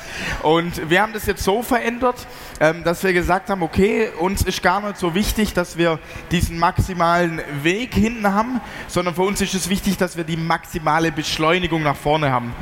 Und 0.43 0.91
wir 0.91 1.03
haben 1.03 1.13
das 1.13 1.27
jetzt 1.27 1.43
so 1.43 1.63
verändert, 1.63 2.27
ähm, 2.61 2.85
dass 2.85 3.03
wir 3.03 3.13
gesagt 3.13 3.49
haben, 3.49 3.63
okay, 3.63 4.11
uns 4.19 4.43
ist 4.43 4.63
gar 4.63 4.81
nicht 4.81 4.99
so 4.99 5.15
wichtig, 5.15 5.55
dass 5.55 5.77
wir 5.77 5.99
diesen 6.31 6.59
maximalen 6.59 7.41
Weg 7.63 7.70
hinten 7.71 8.33
haben, 8.33 8.61
sondern 8.89 9.15
für 9.15 9.23
uns 9.23 9.41
ist 9.41 9.55
es 9.55 9.69
wichtig, 9.69 9.97
dass 9.97 10.17
wir 10.17 10.25
die 10.25 10.37
maximale 10.37 11.13
Beschleunigung 11.13 11.83
nach 11.83 11.97
vorne 11.97 12.31
haben. 12.31 12.53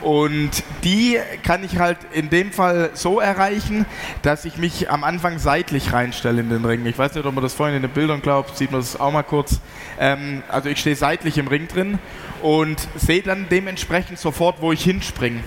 Und 0.00 0.62
die 0.84 1.18
kann 1.42 1.64
ich 1.64 1.78
halt 1.78 1.98
in 2.12 2.30
dem 2.30 2.52
Fall 2.52 2.90
so 2.94 3.18
erreichen, 3.18 3.84
dass 4.22 4.44
ich 4.44 4.56
mich 4.56 4.90
am 4.90 5.02
Anfang 5.02 5.38
seitlich 5.38 5.92
reinstelle 5.92 6.40
in 6.40 6.50
den 6.50 6.64
Ring. 6.64 6.86
Ich 6.86 6.96
weiß 6.96 7.14
nicht, 7.14 7.26
ob 7.26 7.34
man 7.34 7.42
das 7.42 7.54
vorhin 7.54 7.76
in 7.76 7.82
den 7.82 7.90
Bildern 7.90 8.22
glaubt, 8.22 8.56
sieht 8.56 8.70
man 8.70 8.80
das 8.80 8.98
auch 8.98 9.12
mal 9.12 9.24
kurz. 9.24 9.60
Ähm, 9.98 10.42
also 10.48 10.68
ich 10.68 10.78
stehe 10.78 10.94
seitlich 10.94 11.36
im 11.38 11.48
Ring 11.48 11.66
drin 11.66 11.98
und 12.42 12.86
sehe 12.96 13.22
dann 13.22 13.48
dementsprechend 13.50 14.18
sofort, 14.18 14.60
wo 14.60 14.70
ich 14.70 14.84
hinspringe. 14.84 15.40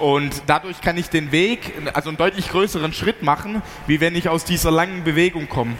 Und 0.00 0.42
dadurch 0.46 0.80
kann 0.80 0.96
ich 0.96 1.10
den 1.10 1.30
Weg, 1.30 1.74
also 1.92 2.08
einen 2.08 2.16
deutlich 2.16 2.48
größeren 2.50 2.92
Schritt 2.92 3.22
machen, 3.22 3.62
wie 3.86 4.00
wenn 4.00 4.14
ich 4.14 4.28
aus 4.28 4.44
dieser 4.44 4.70
langen 4.70 5.04
Bewegung 5.04 5.48
komme. 5.48 5.74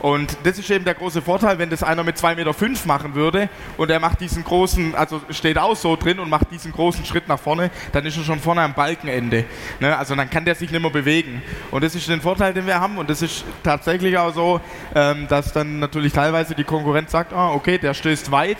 Und 0.00 0.36
das 0.44 0.58
ist 0.58 0.70
eben 0.70 0.84
der 0.84 0.94
große 0.94 1.22
Vorteil, 1.22 1.58
wenn 1.58 1.70
das 1.70 1.82
einer 1.82 2.04
mit 2.04 2.16
2,5 2.16 2.36
Meter 2.36 2.54
fünf 2.54 2.86
machen 2.86 3.14
würde 3.14 3.48
und 3.76 3.90
er 3.90 4.00
macht 4.00 4.20
diesen 4.20 4.44
großen, 4.44 4.94
also 4.94 5.20
steht 5.30 5.58
auch 5.58 5.76
so 5.76 5.96
drin 5.96 6.18
und 6.18 6.30
macht 6.30 6.50
diesen 6.50 6.72
großen 6.72 7.04
Schritt 7.04 7.28
nach 7.28 7.38
vorne, 7.38 7.70
dann 7.92 8.04
ist 8.06 8.16
er 8.16 8.24
schon 8.24 8.40
vorne 8.40 8.62
am 8.62 8.74
Balkenende. 8.74 9.44
Ne? 9.80 9.96
Also 9.96 10.14
dann 10.14 10.30
kann 10.30 10.44
der 10.44 10.54
sich 10.54 10.70
nicht 10.70 10.80
mehr 10.80 10.90
bewegen. 10.90 11.42
Und 11.70 11.82
das 11.84 11.94
ist 11.94 12.08
der 12.08 12.20
Vorteil, 12.20 12.54
den 12.54 12.66
wir 12.66 12.80
haben. 12.80 12.98
Und 12.98 13.10
das 13.10 13.22
ist 13.22 13.44
tatsächlich 13.62 14.16
auch 14.16 14.32
so, 14.32 14.60
ähm, 14.94 15.26
dass 15.28 15.52
dann 15.52 15.78
natürlich 15.78 16.12
teilweise 16.12 16.54
die 16.54 16.64
Konkurrenz 16.64 17.10
sagt, 17.10 17.32
ah, 17.32 17.50
okay, 17.52 17.78
der 17.78 17.94
stößt 17.94 18.30
weit. 18.30 18.58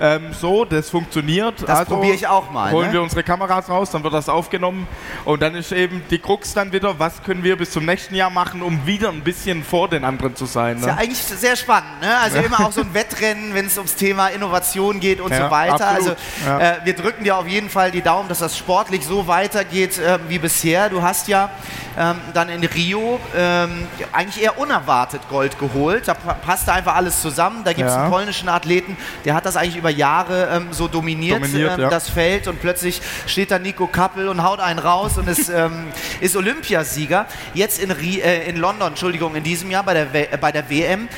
Ähm, 0.00 0.32
so, 0.32 0.64
das 0.64 0.90
funktioniert. 0.90 1.62
Das 1.62 1.80
also 1.80 1.94
probiere 1.96 2.14
ich 2.14 2.26
auch 2.26 2.50
mal. 2.50 2.72
Holen 2.72 2.88
ne? 2.88 2.94
wir 2.94 3.02
unsere 3.02 3.22
Kameras 3.22 3.68
raus, 3.68 3.90
dann 3.90 4.02
wird 4.02 4.14
das 4.14 4.28
aufgenommen. 4.56 4.86
Und 5.24 5.42
dann 5.42 5.54
ist 5.54 5.72
eben 5.72 6.02
die 6.10 6.18
Krux 6.18 6.54
dann 6.54 6.72
wieder, 6.72 6.98
was 6.98 7.22
können 7.22 7.42
wir 7.42 7.56
bis 7.56 7.70
zum 7.70 7.84
nächsten 7.84 8.14
Jahr 8.14 8.30
machen, 8.30 8.62
um 8.62 8.86
wieder 8.86 9.10
ein 9.10 9.22
bisschen 9.22 9.64
vor 9.64 9.88
den 9.88 10.04
anderen 10.04 10.36
zu 10.36 10.46
sein. 10.46 10.76
Ne? 10.76 10.80
Ist 10.80 10.86
ja 10.86 10.96
eigentlich 10.96 11.18
sehr 11.18 11.56
spannend. 11.56 12.00
Ne? 12.00 12.16
Also 12.18 12.38
ja. 12.38 12.44
immer 12.44 12.60
auch 12.60 12.72
so 12.72 12.80
ein 12.80 12.94
Wettrennen, 12.94 13.54
wenn 13.54 13.66
es 13.66 13.76
ums 13.76 13.94
Thema 13.94 14.28
Innovation 14.28 15.00
geht 15.00 15.20
und 15.20 15.32
ja, 15.32 15.44
so 15.44 15.50
weiter. 15.50 15.88
Absolut. 15.88 16.16
Also 16.46 16.64
äh, 16.64 16.74
wir 16.84 16.94
drücken 16.94 17.24
dir 17.24 17.36
auf 17.36 17.46
jeden 17.46 17.70
Fall 17.70 17.90
die 17.90 18.02
Daumen, 18.02 18.28
dass 18.28 18.38
das 18.38 18.56
sportlich 18.56 19.04
so 19.04 19.26
weitergeht 19.26 19.98
äh, 19.98 20.18
wie 20.28 20.38
bisher. 20.38 20.88
Du 20.88 21.02
hast 21.02 21.28
ja 21.28 21.50
ähm, 21.98 22.16
dann 22.34 22.48
in 22.48 22.62
Rio 22.64 23.18
ähm, 23.34 23.86
eigentlich 24.12 24.42
eher 24.42 24.58
unerwartet 24.58 25.22
Gold 25.28 25.58
geholt. 25.58 26.08
Da 26.08 26.14
passte 26.14 26.72
einfach 26.72 26.94
alles 26.94 27.22
zusammen. 27.22 27.64
Da 27.64 27.72
gibt 27.72 27.88
es 27.88 27.94
einen 27.94 28.10
polnischen 28.10 28.48
Athleten, 28.48 28.96
der 29.24 29.34
hat 29.34 29.46
das 29.46 29.56
eigentlich 29.56 29.76
über 29.76 29.90
Jahre 29.90 30.48
ähm, 30.52 30.68
so 30.72 30.88
dominiert, 30.88 31.42
dominiert 31.42 31.78
ähm, 31.78 31.90
das 31.90 32.10
Feld. 32.10 32.48
Und 32.48 32.60
plötzlich 32.60 33.00
steht 33.26 33.50
da 33.50 33.58
Nico 33.58 33.86
Kappel 33.86 34.28
und 34.28 34.42
haut 34.46 34.60
einen 34.60 34.78
raus 34.78 35.18
und 35.18 35.28
ist, 35.28 35.48
ähm, 35.48 35.88
ist 36.20 36.36
Olympiasieger. 36.36 37.26
Jetzt 37.52 37.78
in, 37.78 37.90
äh, 37.90 38.48
in 38.48 38.56
London, 38.56 38.88
Entschuldigung, 38.88 39.34
in 39.34 39.42
diesem 39.42 39.70
Jahr 39.70 39.84
bei 39.84 39.94
der, 39.94 40.12
w 40.12 40.28
bei 40.40 40.52
der 40.52 40.70
WM, 40.70 41.08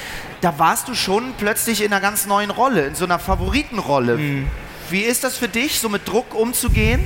da 0.40 0.58
warst 0.58 0.88
du 0.88 0.94
schon 0.94 1.34
plötzlich 1.38 1.82
in 1.82 1.92
einer 1.92 2.00
ganz 2.00 2.26
neuen 2.26 2.50
Rolle, 2.50 2.86
in 2.86 2.94
so 2.94 3.04
einer 3.04 3.18
Favoritenrolle. 3.18 4.16
Mhm. 4.16 4.46
Wie 4.90 5.02
ist 5.02 5.22
das 5.24 5.36
für 5.36 5.48
dich, 5.48 5.80
so 5.80 5.88
mit 5.88 6.08
Druck 6.08 6.34
umzugehen? 6.34 7.00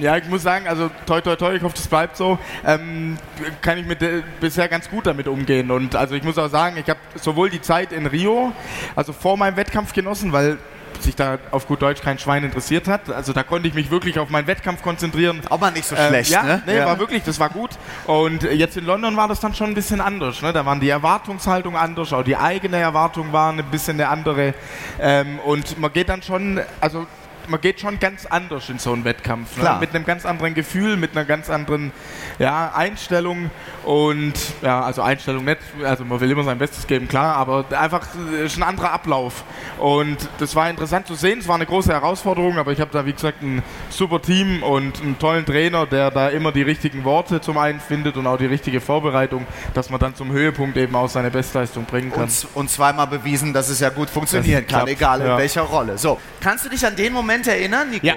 Ja, 0.00 0.16
ich 0.16 0.26
muss 0.28 0.42
sagen, 0.42 0.68
also 0.68 0.90
toi 1.06 1.20
toi 1.20 1.34
toi, 1.34 1.54
ich 1.54 1.62
hoffe, 1.62 1.74
das 1.74 1.88
bleibt 1.88 2.16
so, 2.16 2.38
ähm, 2.64 3.16
kann 3.62 3.78
ich 3.78 3.86
mit, 3.86 4.02
äh, 4.02 4.22
bisher 4.40 4.68
ganz 4.68 4.88
gut 4.88 5.06
damit 5.06 5.28
umgehen. 5.28 5.70
Und 5.70 5.96
also 5.96 6.14
ich 6.14 6.22
muss 6.22 6.38
auch 6.38 6.50
sagen, 6.50 6.76
ich 6.76 6.88
habe 6.88 7.00
sowohl 7.14 7.50
die 7.50 7.60
Zeit 7.60 7.92
in 7.92 8.06
Rio, 8.06 8.52
also 8.94 9.12
vor 9.12 9.36
meinem 9.36 9.56
Wettkampf 9.56 9.92
genossen, 9.92 10.32
weil 10.32 10.58
sich 11.02 11.16
da 11.16 11.38
auf 11.50 11.66
gut 11.66 11.82
Deutsch 11.82 12.02
kein 12.02 12.18
Schwein 12.18 12.44
interessiert 12.44 12.88
hat. 12.88 13.10
Also 13.10 13.32
da 13.32 13.42
konnte 13.42 13.68
ich 13.68 13.74
mich 13.74 13.90
wirklich 13.90 14.18
auf 14.18 14.30
meinen 14.30 14.46
Wettkampf 14.46 14.82
konzentrieren. 14.82 15.40
Auch 15.48 15.60
mal 15.60 15.70
nicht 15.70 15.86
so 15.86 15.96
ähm, 15.96 16.08
schlecht, 16.08 16.30
ja, 16.30 16.42
ne? 16.42 16.62
Nee, 16.66 16.76
ja. 16.76 16.86
war 16.86 16.98
wirklich, 16.98 17.22
das 17.22 17.38
war 17.40 17.50
gut. 17.50 17.70
Und 18.06 18.42
jetzt 18.42 18.76
in 18.76 18.84
London 18.84 19.16
war 19.16 19.28
das 19.28 19.40
dann 19.40 19.54
schon 19.54 19.68
ein 19.68 19.74
bisschen 19.74 20.00
anders. 20.00 20.42
Ne? 20.42 20.52
Da 20.52 20.64
waren 20.66 20.80
die 20.80 20.88
Erwartungshaltung 20.88 21.76
anders, 21.76 22.12
auch 22.12 22.22
die 22.22 22.36
eigene 22.36 22.76
Erwartung 22.76 23.32
war 23.32 23.52
ein 23.52 23.64
bisschen 23.70 24.00
eine 24.00 24.08
andere. 24.08 24.54
Ähm, 25.00 25.38
und 25.40 25.78
man 25.78 25.92
geht 25.92 26.08
dann 26.08 26.22
schon, 26.22 26.60
also 26.80 27.06
man 27.48 27.60
geht 27.60 27.80
schon 27.80 27.98
ganz 27.98 28.26
anders 28.26 28.68
in 28.68 28.78
so 28.78 28.92
einen 28.92 29.04
Wettkampf. 29.04 29.56
Ne? 29.56 29.76
Mit 29.80 29.94
einem 29.94 30.04
ganz 30.04 30.26
anderen 30.26 30.54
Gefühl, 30.54 30.96
mit 30.96 31.16
einer 31.16 31.24
ganz 31.24 31.50
anderen 31.50 31.92
ja, 32.38 32.72
Einstellung 32.74 33.50
und 33.84 34.34
ja, 34.62 34.82
also 34.82 35.02
Einstellung 35.02 35.44
nicht, 35.44 35.58
also 35.82 36.04
man 36.04 36.20
will 36.20 36.30
immer 36.30 36.44
sein 36.44 36.58
Bestes 36.58 36.86
geben, 36.86 37.08
klar, 37.08 37.36
aber 37.36 37.64
einfach 37.78 38.06
äh, 38.32 38.46
ist 38.46 38.56
ein 38.56 38.62
anderer 38.62 38.92
Ablauf. 38.92 39.44
Und 39.78 40.16
das 40.38 40.54
war 40.54 40.68
interessant 40.68 41.06
zu 41.06 41.14
sehen, 41.14 41.38
es 41.40 41.48
war 41.48 41.54
eine 41.54 41.66
große 41.66 41.92
Herausforderung, 41.92 42.58
aber 42.58 42.72
ich 42.72 42.80
habe 42.80 42.90
da 42.92 43.06
wie 43.06 43.12
gesagt 43.12 43.42
ein 43.42 43.62
super 43.90 44.20
Team 44.20 44.62
und 44.62 45.00
einen 45.00 45.18
tollen 45.18 45.46
Trainer, 45.46 45.86
der 45.86 46.10
da 46.10 46.28
immer 46.28 46.52
die 46.52 46.62
richtigen 46.62 47.04
Worte 47.04 47.40
zum 47.40 47.58
einen 47.58 47.80
findet 47.80 48.16
und 48.16 48.26
auch 48.26 48.38
die 48.38 48.46
richtige 48.46 48.80
Vorbereitung, 48.80 49.46
dass 49.74 49.90
man 49.90 50.00
dann 50.00 50.14
zum 50.14 50.32
Höhepunkt 50.32 50.76
eben 50.76 50.94
auch 50.94 51.08
seine 51.08 51.30
Bestleistung 51.30 51.84
bringen 51.84 52.12
kann. 52.12 52.24
Und, 52.24 52.46
und 52.54 52.70
zweimal 52.70 53.06
bewiesen, 53.06 53.52
dass 53.52 53.68
es 53.68 53.80
ja 53.80 53.88
gut 53.88 54.10
funktionieren 54.10 54.64
Das 54.64 54.72
kann, 54.72 54.84
klappt, 54.84 55.00
egal 55.00 55.20
in 55.20 55.26
ja. 55.26 55.38
welcher 55.38 55.62
Rolle. 55.62 55.98
So, 55.98 56.20
kannst 56.40 56.64
du 56.64 56.68
dich 56.68 56.84
an 56.86 56.96
den 56.96 57.12
Moment 57.12 57.37
erinnern, 57.46 57.90
Nico? 57.90 58.06
Ja. 58.06 58.14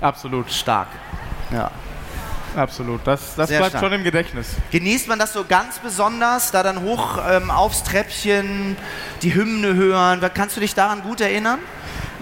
Absolut, 0.00 0.50
Stark. 0.50 0.88
Ja. 1.52 1.70
absolut. 2.56 3.00
Das, 3.06 3.36
das 3.36 3.48
Sehr 3.48 3.58
bleibt 3.58 3.72
stark. 3.72 3.84
schon 3.84 3.92
im 3.92 4.04
Gedächtnis. 4.04 4.56
Genießt 4.70 5.06
man 5.06 5.18
das 5.18 5.32
so 5.32 5.44
ganz 5.44 5.78
besonders, 5.78 6.50
da 6.50 6.62
dann 6.62 6.82
hoch 6.82 7.18
ähm, 7.28 7.50
aufs 7.50 7.84
Treppchen 7.84 8.76
die 9.22 9.34
Hymne 9.34 9.74
hören? 9.74 10.20
Kannst 10.34 10.56
du 10.56 10.60
dich 10.60 10.74
daran 10.74 11.02
gut 11.02 11.20
erinnern? 11.20 11.58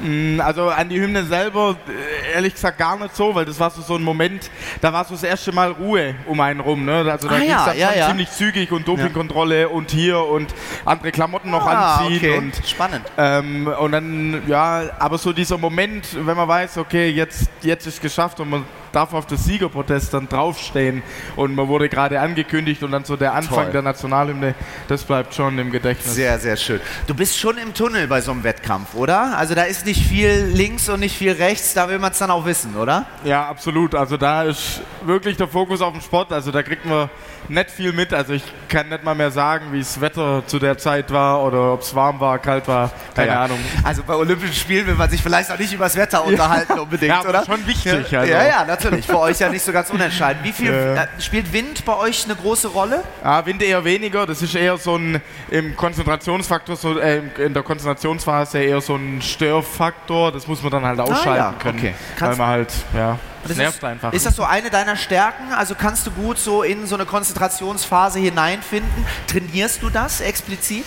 Mm, 0.00 0.40
Also 0.40 0.68
an 0.68 0.88
die 0.88 1.00
Hymne 1.00 1.24
selber, 1.24 1.76
äh, 1.88 2.34
ehrlich 2.34 2.54
gesagt 2.54 2.78
gar 2.78 2.98
nicht 2.98 3.14
so, 3.14 3.34
weil 3.34 3.44
das 3.44 3.60
war 3.60 3.70
so, 3.70 3.82
so 3.82 3.96
ein 3.96 4.02
Moment, 4.02 4.50
da 4.80 4.92
war 4.92 5.04
so 5.04 5.14
das 5.14 5.22
erste 5.22 5.52
Mal 5.52 5.70
Ruhe 5.72 6.14
um 6.26 6.40
einen 6.40 6.60
rum. 6.60 6.84
Ne? 6.84 7.04
Also 7.10 7.28
da 7.28 7.34
Ah, 7.34 7.38
ging 7.38 7.48
es 7.48 7.54
ja, 7.54 7.66
dann 7.66 7.78
ja, 7.78 7.92
ja. 7.94 8.06
ziemlich 8.08 8.30
zügig 8.30 8.72
und 8.72 8.86
Dopingkontrolle 8.88 9.68
und 9.68 9.90
hier 9.90 10.18
und 10.24 10.54
andere 10.84 11.12
Klamotten 11.12 11.50
noch 11.50 11.66
Ah, 11.66 11.98
anziehen. 11.98 12.16
okay. 12.16 12.38
Und, 12.38 12.62
Spannend. 12.66 13.02
ähm, 13.18 13.66
und 13.66 13.92
dann, 13.92 14.42
ja, 14.46 14.82
aber 14.98 15.18
so 15.18 15.32
dieser 15.32 15.58
Moment, 15.58 16.06
wenn 16.26 16.36
man 16.36 16.48
weiß, 16.48 16.78
okay, 16.78 17.10
jetzt, 17.10 17.50
jetzt 17.62 17.86
ist 17.86 18.00
geschafft 18.00 18.40
und 18.40 18.50
man 18.50 18.64
darf 18.92 19.12
auf 19.14 19.26
das 19.26 19.44
Siegerprotest 19.44 20.12
dann 20.14 20.28
draufstehen 20.28 21.02
und 21.36 21.54
man 21.54 21.68
wurde 21.68 21.88
gerade 21.88 22.20
angekündigt 22.20 22.82
und 22.82 22.92
dann 22.92 23.04
so 23.04 23.16
der 23.16 23.34
Anfang 23.34 23.64
Toll. 23.64 23.72
der 23.72 23.82
Nationalhymne, 23.82 24.54
das 24.88 25.04
bleibt 25.04 25.34
schon 25.34 25.58
im 25.58 25.70
Gedächtnis. 25.70 26.14
Sehr, 26.14 26.38
sehr 26.38 26.56
schön. 26.56 26.80
Du 27.06 27.14
bist 27.14 27.38
schon 27.38 27.58
im 27.58 27.74
Tunnel 27.74 28.06
bei 28.06 28.20
so 28.20 28.32
einem 28.32 28.44
Wettkampf, 28.44 28.94
oder? 28.94 29.36
Also 29.36 29.54
da 29.54 29.62
ist 29.62 29.86
nicht 29.86 30.02
viel 30.06 30.50
links 30.52 30.88
und 30.88 31.00
nicht 31.00 31.16
viel 31.16 31.32
rechts, 31.32 31.74
da 31.74 31.88
will 31.88 31.98
man 31.98 32.12
es 32.12 32.18
dann 32.18 32.30
auch 32.30 32.44
wissen, 32.44 32.76
oder? 32.76 33.06
Ja, 33.24 33.46
absolut. 33.48 33.94
Also 33.94 34.16
da 34.16 34.44
ist 34.44 34.80
wirklich 35.04 35.36
der 35.36 35.48
Fokus 35.48 35.80
auf 35.80 35.92
den 35.92 36.02
Sport. 36.02 36.32
Also 36.32 36.50
da 36.50 36.62
kriegt 36.62 36.84
man 36.86 37.08
nicht 37.48 37.70
viel 37.70 37.92
mit. 37.92 38.12
Also 38.12 38.32
ich 38.32 38.42
kann 38.68 38.88
nicht 38.88 39.02
mal 39.04 39.14
mehr 39.14 39.30
sagen, 39.30 39.66
wie 39.72 39.78
das 39.80 40.00
Wetter 40.00 40.42
zu 40.46 40.58
der 40.58 40.78
Zeit 40.78 41.10
war 41.12 41.42
oder 41.42 41.72
ob 41.74 41.82
es 41.82 41.94
warm 41.94 42.20
war, 42.20 42.38
kalt 42.38 42.68
war. 42.68 42.90
Keine 43.14 43.32
Ja. 43.32 43.44
Ahnung. 43.44 43.58
Also 43.82 44.02
bei 44.06 44.14
Olympischen 44.14 44.54
Spielen 44.54 44.86
will 44.86 44.94
man 44.94 45.10
sich 45.10 45.22
vielleicht 45.22 45.50
auch 45.50 45.58
nicht 45.58 45.72
über 45.72 45.84
das 45.84 45.96
Wetter 45.96 46.24
unterhalten 46.26 46.78
unbedingt, 46.78 47.10
Ja, 47.12 47.24
oder? 47.28 47.44
schon 47.44 47.66
wichtig, 47.66 48.10
Ja, 48.10 48.20
also. 48.20 48.32
ja, 48.32 48.46
ja, 48.46 48.64
natürlich. 48.84 49.06
Für 49.06 49.18
euch 49.18 49.38
ja 49.40 49.48
nicht 49.48 49.64
so 49.64 49.72
ganz 49.72 49.90
unentscheidend. 49.90 50.44
Wie 50.44 50.52
viel 50.52 50.72
äh, 50.72 51.06
spielt 51.20 51.52
Wind 51.52 51.84
bei 51.84 51.96
euch 51.96 52.24
eine 52.24 52.34
große 52.36 52.68
Rolle? 52.68 53.02
Ah, 53.22 53.44
Wind 53.44 53.62
eher 53.62 53.84
weniger. 53.84 54.26
Das 54.26 54.42
ist 54.42 54.54
eher 54.54 54.76
so 54.78 54.96
ein 54.96 55.20
im 55.50 55.76
Konzentrationsfaktor, 55.76 56.76
so, 56.76 56.98
äh, 56.98 57.22
in 57.38 57.54
der 57.54 57.62
Konzentrationsphase 57.62 58.58
eher 58.60 58.80
so 58.80 58.96
ein 58.96 59.20
Störfaktor. 59.22 60.32
Das 60.32 60.46
muss 60.46 60.62
man 60.62 60.72
dann 60.72 60.84
halt 60.84 61.00
ausschalten 61.00 61.28
Ah, 61.30 61.36
ja, 61.36 61.54
können. 61.58 61.78
okay. 61.78 61.94
Weil 62.18 62.36
man 62.36 62.46
halt, 62.46 62.72
ja, 62.94 63.18
das 63.42 63.48
Das 63.48 63.56
nervt 63.56 63.76
ist, 63.78 63.84
einfach. 63.84 64.12
Ist 64.12 64.26
das 64.26 64.36
so 64.36 64.44
eine 64.44 64.70
deiner 64.70 64.96
Stärken? 64.96 65.52
Also 65.52 65.74
kannst 65.74 66.06
du 66.06 66.10
gut 66.10 66.38
so 66.38 66.62
in 66.62 66.86
so 66.86 66.94
eine 66.94 67.06
Konzentrationsphase 67.06 68.18
hineinfinden? 68.18 69.06
Trainierst 69.26 69.82
du 69.82 69.90
das 69.90 70.20
explizit? 70.20 70.84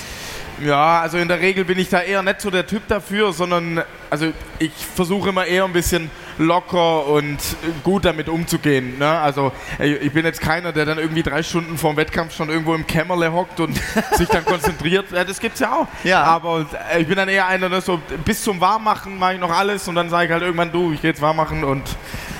Ja, 0.62 1.02
also 1.02 1.18
in 1.18 1.28
der 1.28 1.40
Regel 1.40 1.66
bin 1.66 1.80
ich 1.80 1.90
da 1.90 2.02
eher 2.02 2.22
nicht 2.22 2.42
so 2.42 2.52
der 2.52 2.68
Typ 2.68 2.88
dafür, 2.88 3.34
sondern 3.34 3.84
also 4.10 4.32
ich 4.60 4.72
versuche 4.74 5.30
immer 5.30 5.46
eher 5.46 5.66
ein 5.66 5.74
bisschen 5.74 6.12
locker 6.38 7.08
und 7.08 7.38
gut 7.84 8.06
damit 8.06 8.30
umzugehen. 8.30 8.98
Ne? 8.98 9.08
Also 9.08 9.52
ich 9.80 10.12
bin 10.12 10.26
jetzt 10.26 10.42
keiner, 10.42 10.72
der 10.72 10.86
dann 10.86 10.98
irgendwie 10.98 11.24
drei 11.24 11.44
Stunden 11.44 11.78
vorm 11.78 11.98
Wettkampf 11.98 12.36
schon 12.36 12.50
irgendwo 12.50 12.76
im 12.76 12.86
Kämmerle 12.88 13.32
hockt 13.32 13.60
und 13.60 13.80
sich 14.14 14.28
dann 14.30 14.46
konzentriert. 14.46 15.12
Ja, 15.12 15.24
das 15.24 15.40
gibt's 15.40 15.60
ja 15.60 15.74
auch. 15.74 15.88
Ja. 16.04 16.24
Aber 16.24 16.66
äh, 16.92 17.02
ich 17.02 17.08
bin 17.08 17.18
dann 17.18 17.30
eher 17.30 17.48
einer, 17.48 17.70
der 17.70 17.82
so 17.82 18.00
bis 18.24 18.44
zum 18.44 18.62
Warmmachen 18.62 19.18
mache 19.18 19.36
ich 19.36 19.40
noch 19.40 19.52
alles 19.52 19.88
und 19.88 19.96
dann 19.96 20.10
sage 20.10 20.28
ich 20.28 20.32
halt 20.32 20.44
irgendwann, 20.44 20.72
du, 20.72 20.94
ich 20.94 21.02
gehe 21.02 21.12
jetzt 21.12 21.22
warm 21.22 21.38
machen 21.38 21.64
und 21.64 21.84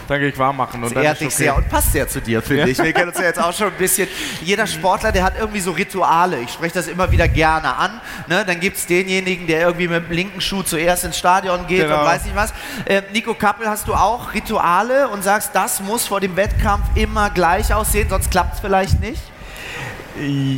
ich 0.10 0.38
warm 0.38 0.58
machen. 0.58 0.84
Und 0.84 0.96
Das 0.96 1.04
ehrt 1.04 1.20
dich 1.22 1.28
okay. 1.28 1.36
sehr 1.36 1.56
und 1.56 1.70
passt 1.70 1.92
sehr 1.92 2.08
zu 2.08 2.22
dir, 2.22 2.42
finde 2.42 2.64
Ja. 2.64 2.68
ich. 2.68 2.78
Wir 2.78 2.94
kennen 2.94 3.10
uns 3.10 3.18
ja 3.18 3.26
jetzt 3.26 3.40
auch 3.42 3.54
schon 3.54 3.68
ein 3.68 3.78
bisschen. 3.78 4.08
Jeder 4.42 4.68
Sportler, 4.68 5.12
der 5.12 5.24
hat 5.24 5.34
irgendwie 5.40 5.60
so 5.60 5.72
Rituale. 5.72 6.40
Ich 6.40 6.52
spreche 6.52 6.74
das 6.74 6.88
immer 6.88 7.12
wieder 7.12 7.28
gerne 7.28 7.76
an. 7.76 8.02
Ne? 8.28 8.44
Dann 8.46 8.60
gibt 8.60 8.78
es 8.78 8.86
denjenigen, 8.86 9.48
der 9.48 9.62
irgendwie 9.62 9.88
mit 9.88 10.06
dem 10.08 10.12
linken 10.12 10.42
Schuh 10.42 10.64
zuerst 10.64 11.04
ins 11.06 11.18
Stadion 11.18 11.68
geht 11.68 11.82
Genau. 11.84 12.00
und 12.02 12.06
weiß 12.06 12.26
nicht 12.26 12.36
was. 12.36 12.54
Äh, 12.86 13.02
Nico 13.14 13.34
Kappel, 13.34 13.68
hast 13.70 13.88
du 13.88 13.94
auch 13.94 14.34
Rituale 14.34 15.08
und 15.10 15.24
sagst, 15.24 15.52
das 15.54 15.80
muss 15.82 16.06
vor 16.08 16.20
dem 16.20 16.36
Wettkampf 16.36 16.86
immer 16.96 17.30
gleich 17.30 17.74
aussehen, 17.74 18.08
sonst 18.10 18.30
klappt 18.32 18.56
es 18.56 18.60
vielleicht 18.60 19.00
nicht? 19.00 19.22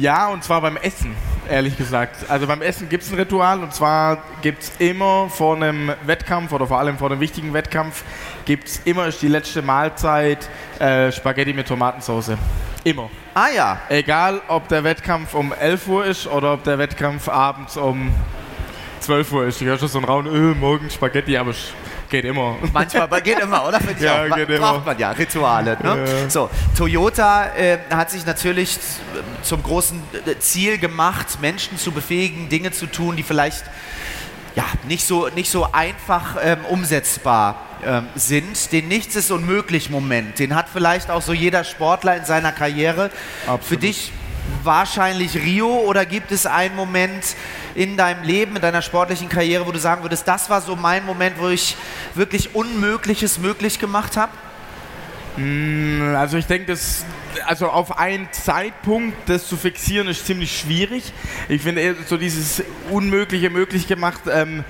Ja, 0.01 0.27
und 0.27 0.43
zwar 0.43 0.59
beim 0.61 0.75
Essen, 0.77 1.15
ehrlich 1.49 1.77
gesagt. 1.77 2.29
Also 2.29 2.47
beim 2.47 2.61
Essen 2.61 2.89
gibt 2.89 3.03
es 3.03 3.11
ein 3.11 3.17
Ritual 3.17 3.61
und 3.61 3.73
zwar 3.73 4.23
gibt 4.41 4.63
es 4.63 4.71
immer 4.79 5.29
vor 5.29 5.55
einem 5.55 5.91
Wettkampf 6.05 6.51
oder 6.51 6.67
vor 6.67 6.79
allem 6.79 6.97
vor 6.97 7.11
einem 7.11 7.19
wichtigen 7.19 7.53
Wettkampf, 7.53 8.03
gibt 8.45 8.67
es 8.67 8.81
immer 8.85 9.07
ist 9.07 9.21
die 9.21 9.27
letzte 9.27 9.61
Mahlzeit 9.61 10.49
äh, 10.79 11.11
Spaghetti 11.11 11.53
mit 11.53 11.67
Tomatensauce. 11.67 12.31
Immer. 12.83 13.09
Ah 13.33 13.47
ja. 13.55 13.79
Egal, 13.89 14.41
ob 14.47 14.67
der 14.67 14.83
Wettkampf 14.83 15.33
um 15.33 15.51
11 15.53 15.87
Uhr 15.87 16.05
ist 16.05 16.27
oder 16.27 16.53
ob 16.53 16.63
der 16.63 16.77
Wettkampf 16.77 17.27
abends 17.27 17.77
um 17.77 18.11
12 18.99 19.31
Uhr 19.31 19.45
ist. 19.45 19.61
Ich 19.61 19.67
höre 19.67 19.77
schon 19.77 19.87
so 19.87 19.99
einen 19.99 20.05
Raum, 20.05 20.27
äh, 20.27 20.55
morgen 20.55 20.89
Spaghetti, 20.89 21.37
aber 21.37 21.53
geht 22.15 22.25
immer. 22.25 22.57
Manchmal, 22.73 23.03
aber 23.03 23.21
geht 23.21 23.39
immer, 23.39 23.67
oder? 23.67 23.79
Finde 23.79 23.95
ich 23.97 24.01
Ja, 24.01 24.23
auch. 24.23 24.35
Geht 24.35 24.49
immer. 24.49 24.73
Braucht 24.73 24.85
man 24.85 24.97
ja, 24.97 25.11
Rituale. 25.11 25.77
Ne? 25.81 26.05
Ja. 26.23 26.29
So, 26.29 26.49
Toyota 26.77 27.53
äh, 27.55 27.77
hat 27.89 28.09
sich 28.09 28.25
natürlich 28.25 28.77
zum 29.41 29.61
großen 29.61 30.01
äh, 30.25 30.39
Ziel 30.39 30.77
gemacht, 30.77 31.41
Menschen 31.41 31.77
zu 31.77 31.91
befähigen, 31.91 32.49
Dinge 32.49 32.71
zu 32.71 32.85
tun, 32.87 33.15
die 33.15 33.23
vielleicht 33.23 33.63
ja, 34.55 34.63
nicht, 34.87 35.05
so, 35.05 35.27
nicht 35.35 35.49
so 35.49 35.67
einfach 35.73 36.37
ähm, 36.41 36.59
umsetzbar 36.69 37.59
ähm, 37.85 38.07
sind. 38.15 38.71
Den 38.71 38.87
Nichts 38.87 39.15
ist 39.17 39.29
unmöglich 39.31 39.89
Moment, 39.89 40.39
den 40.39 40.55
hat 40.55 40.67
vielleicht 40.71 41.11
auch 41.11 41.21
so 41.21 41.33
jeder 41.33 41.65
Sportler 41.65 42.15
in 42.15 42.23
seiner 42.23 42.53
Karriere. 42.53 43.09
Absolut. 43.41 43.63
Für 43.65 43.77
dich 43.77 44.13
wahrscheinlich 44.63 45.35
Rio 45.35 45.67
oder 45.67 46.05
gibt 46.05 46.31
es 46.31 46.45
einen 46.45 46.75
Moment 46.75 47.35
in 47.75 47.97
deinem 47.97 48.23
Leben, 48.23 48.55
in 48.55 48.61
deiner 48.61 48.81
sportlichen 48.81 49.29
Karriere, 49.29 49.67
wo 49.67 49.71
du 49.71 49.79
sagen 49.79 50.03
würdest, 50.03 50.27
das 50.27 50.49
war 50.49 50.61
so 50.61 50.75
mein 50.75 51.05
Moment, 51.05 51.39
wo 51.39 51.49
ich 51.49 51.75
wirklich 52.13 52.55
Unmögliches 52.55 53.39
möglich 53.39 53.79
gemacht 53.79 54.17
habe? 54.17 54.31
Also 56.17 56.37
ich 56.37 56.45
denke, 56.45 56.67
das 56.67 57.05
also 57.45 57.67
auf 57.67 57.97
einen 57.97 58.31
Zeitpunkt 58.31 59.17
das 59.27 59.47
zu 59.47 59.57
fixieren 59.57 60.07
ist 60.07 60.25
ziemlich 60.25 60.57
schwierig. 60.57 61.11
Ich 61.49 61.61
finde 61.61 61.81
eher 61.81 61.95
so 62.07 62.17
dieses 62.17 62.63
Unmögliche 62.89 63.49
möglich 63.49 63.87
gemacht, 63.87 64.21
ähm, 64.31 64.63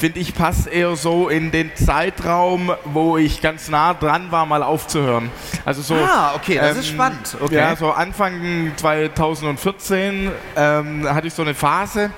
finde 0.00 0.18
ich 0.18 0.34
passt 0.34 0.66
eher 0.66 0.96
so 0.96 1.28
in 1.28 1.50
den 1.50 1.70
Zeitraum, 1.76 2.72
wo 2.86 3.18
ich 3.18 3.42
ganz 3.42 3.68
nah 3.68 3.92
dran 3.92 4.32
war, 4.32 4.46
mal 4.46 4.62
aufzuhören. 4.62 5.30
Also 5.66 5.82
so. 5.82 5.94
Ah, 5.94 6.32
okay, 6.34 6.56
das 6.56 6.78
ist 6.78 6.88
spannend. 6.88 7.36
Okay. 7.38 7.54
Ja, 7.56 7.76
so 7.76 7.90
Anfang 7.92 8.72
2014 8.76 10.30
ähm, 10.56 11.06
hatte 11.08 11.26
ich 11.26 11.34
so 11.34 11.42
eine 11.42 11.54
Phase, 11.54 12.10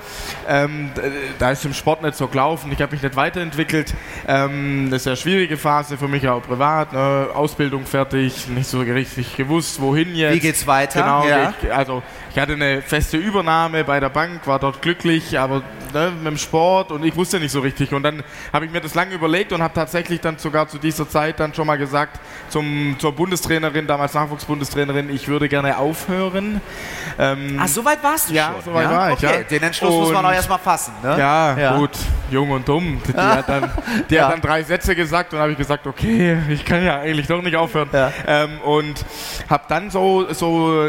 ähm, 0.48 0.90
da 1.40 1.50
ist 1.50 1.64
im 1.64 1.74
Sport 1.74 2.02
nicht 2.02 2.16
so 2.16 2.28
gelaufen, 2.28 2.70
ich 2.72 2.80
habe 2.80 2.92
mich 2.92 3.02
nicht 3.02 3.16
weiterentwickelt. 3.16 3.94
Ähm, 4.28 4.88
das 4.90 5.02
ist 5.02 5.06
eine 5.08 5.16
schwierige 5.16 5.56
Phase 5.56 5.98
für 5.98 6.06
mich 6.08 6.28
auch 6.28 6.42
privat, 6.42 6.92
ne? 6.92 7.28
Ausbildung 7.34 7.84
fertig, 7.84 8.46
nicht 8.48 8.68
so 8.68 8.78
richtig 8.80 9.36
gewusst, 9.36 9.80
wohin 9.80 10.14
jetzt. 10.14 10.34
Wie 10.34 10.40
geht's 10.40 10.66
weiter? 10.68 11.02
Genau, 11.02 11.26
Ja. 11.26 11.52
ich, 11.60 11.72
also 11.72 12.02
ich 12.30 12.38
hatte 12.38 12.52
eine 12.52 12.80
feste 12.80 13.16
Übernahme 13.16 13.82
bei 13.82 13.98
der 13.98 14.08
Bank, 14.10 14.46
war 14.46 14.60
dort 14.60 14.82
glücklich, 14.82 15.38
aber 15.38 15.62
ne, 15.92 16.12
mit 16.16 16.26
dem 16.26 16.36
Sport 16.38 16.90
und 16.92 17.04
ich 17.04 17.14
wusste 17.16 17.38
nicht 17.40 17.52
so 17.52 17.60
richtig. 17.60 17.92
Und 17.92 18.02
dann 18.02 18.22
habe 18.52 18.66
ich 18.66 18.72
mir 18.72 18.80
das 18.80 18.94
lange 18.94 19.14
überlegt 19.14 19.52
und 19.52 19.62
habe 19.62 19.74
tatsächlich 19.74 20.20
dann 20.20 20.38
sogar 20.38 20.68
zu 20.68 20.78
dieser 20.78 21.08
Zeit 21.08 21.38
dann 21.40 21.54
schon 21.54 21.66
mal 21.66 21.76
gesagt 21.78 22.20
zum, 22.48 22.96
zur 22.98 23.12
Bundestrainerin, 23.12 23.86
damals 23.86 24.14
Nachwuchsbundestrainerin, 24.14 25.10
ich 25.10 25.28
würde 25.28 25.48
gerne 25.48 25.76
aufhören. 25.78 26.60
Ähm, 27.18 27.58
Ach, 27.60 27.68
so 27.68 27.84
weit 27.84 28.02
warst 28.02 28.30
du 28.30 28.34
Ja, 28.34 28.52
schon? 28.54 28.72
so 28.72 28.74
weit 28.74 28.90
war 28.90 29.08
ich, 29.10 29.16
okay. 29.18 29.38
ja. 29.38 29.42
Den 29.44 29.62
Entschluss 29.62 29.90
muss 29.90 30.12
man 30.12 30.24
Und- 30.24 30.30
auch 30.30 30.34
erstmal 30.34 30.58
fassen. 30.58 30.92
Ne? 31.02 31.16
ja, 31.18 31.58
Ja. 31.58 31.76
gut, 31.76 31.90
jung 32.30 32.50
und 32.50 32.66
dumm. 32.68 33.00
Die, 33.06 33.12
hat, 33.16 33.48
dann, 33.48 33.70
die 34.10 34.14
Ja. 34.14 34.26
hat 34.26 34.32
dann 34.34 34.40
drei 34.40 34.62
Sätze 34.62 34.94
gesagt 34.94 35.32
und 35.34 35.38
habe 35.40 35.52
ich 35.52 35.58
gesagt, 35.58 35.86
okay, 35.86 36.38
ich 36.48 36.64
kann 36.64 36.84
ja 36.84 37.00
eigentlich 37.00 37.26
doch 37.26 37.42
nicht 37.42 37.56
aufhören. 37.56 37.88
Ja. 37.92 38.12
Ähm, 38.26 38.60
und 38.64 39.04
habe 39.48 39.64
dann 39.68 39.90
so, 39.90 40.32
so 40.32 40.86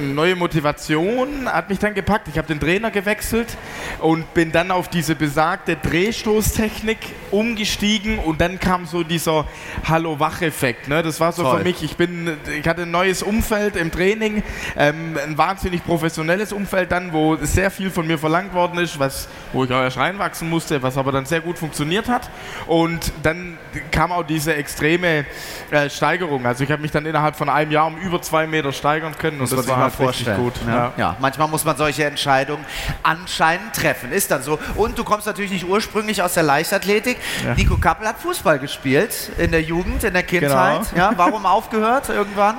neue 0.00 0.36
Motivation 0.36 1.48
hat 1.48 1.68
mich 1.68 1.78
dann 1.78 1.94
gepackt. 1.94 2.28
Ich 2.28 2.38
habe 2.38 2.48
den 2.48 2.60
Trainer 2.60 2.90
gewechselt 2.90 3.56
und 4.00 4.32
bin 4.34 4.52
dann 4.52 4.70
auf 4.70 4.88
diese 4.88 5.14
besagte 5.14 5.76
Drehstoßtechnik 5.76 6.98
umgestiegen 7.30 8.18
und 8.18 8.40
dann 8.40 8.58
kam 8.58 8.86
so 8.86 9.02
dieser 9.02 9.46
Hallo-Wach-Effekt. 9.88 10.88
Ne? 10.88 11.02
Das 11.02 11.20
war 11.20 11.32
so 11.32 11.42
Toll. 11.42 11.58
für 11.58 11.64
mich, 11.64 11.82
ich, 11.82 11.96
bin, 11.96 12.36
ich 12.58 12.66
hatte 12.68 12.82
ein 12.82 12.90
neues 12.90 13.22
Umfeld 13.22 13.76
im 13.76 13.90
Training, 13.90 14.42
ähm, 14.76 15.18
ein 15.22 15.38
wahnsinnig 15.38 15.84
professionelles 15.84 16.52
Umfeld 16.52 16.92
dann, 16.92 17.12
wo 17.12 17.36
sehr 17.36 17.70
viel 17.70 17.90
von 17.90 18.06
mir 18.06 18.18
verlangt 18.18 18.54
worden 18.54 18.78
ist, 18.78 18.98
was, 18.98 19.28
wo 19.52 19.64
ich 19.64 19.72
auch 19.72 19.82
erst 19.82 19.96
reinwachsen 19.96 20.48
musste, 20.48 20.82
was 20.82 20.96
aber 20.96 21.12
dann 21.12 21.26
sehr 21.26 21.40
gut 21.40 21.58
funktioniert 21.58 22.08
hat. 22.08 22.30
Und 22.66 23.12
dann 23.22 23.58
kam 23.90 24.12
auch 24.12 24.24
diese 24.24 24.54
extreme 24.54 25.24
äh, 25.70 25.88
Steigerung. 25.88 26.46
Also 26.46 26.64
ich 26.64 26.70
habe 26.70 26.82
mich 26.82 26.90
dann 26.90 27.06
innerhalb 27.06 27.36
von 27.36 27.48
einem 27.48 27.70
Jahr 27.70 27.86
um 27.86 27.96
über 27.96 28.20
zwei 28.22 28.46
Meter 28.46 28.72
steigern 28.72 29.16
können 29.16 29.40
und 29.40 29.50
das 29.50 29.66
war 29.76 29.98
halt 29.98 30.00
richtig 30.00 30.36
gut. 30.36 30.54
Ja. 30.66 30.74
Ja. 30.74 30.92
ja. 30.96 31.16
manchmal 31.20 31.48
muss 31.48 31.64
man 31.64 31.76
solche 31.76 32.04
Entscheidungen 32.04 32.64
anscheinend 33.02 33.74
treffen. 33.74 34.12
Ist 34.12 34.30
dann 34.30 34.42
so. 34.42 34.58
Und 34.74 34.98
du 34.98 35.04
kommst 35.04 35.26
natürlich 35.26 35.50
nicht 35.50 35.68
ursprünglich 35.68 36.22
aus 36.22 36.34
der 36.34 36.42
Leichtathletik. 36.42 37.18
Ja. 37.44 37.54
Nico 37.54 37.76
Kappel 37.76 38.06
hat 38.06 38.18
Fußball 38.18 38.58
gespielt 38.58 39.30
in 39.38 39.50
der 39.50 39.62
Jugend, 39.62 40.04
in 40.04 40.12
der 40.12 40.22
Kindheit. 40.22 40.90
Genau. 40.90 41.10
Ja, 41.10 41.12
warum 41.16 41.46
aufgehört 41.52 42.08
irgendwann? 42.08 42.56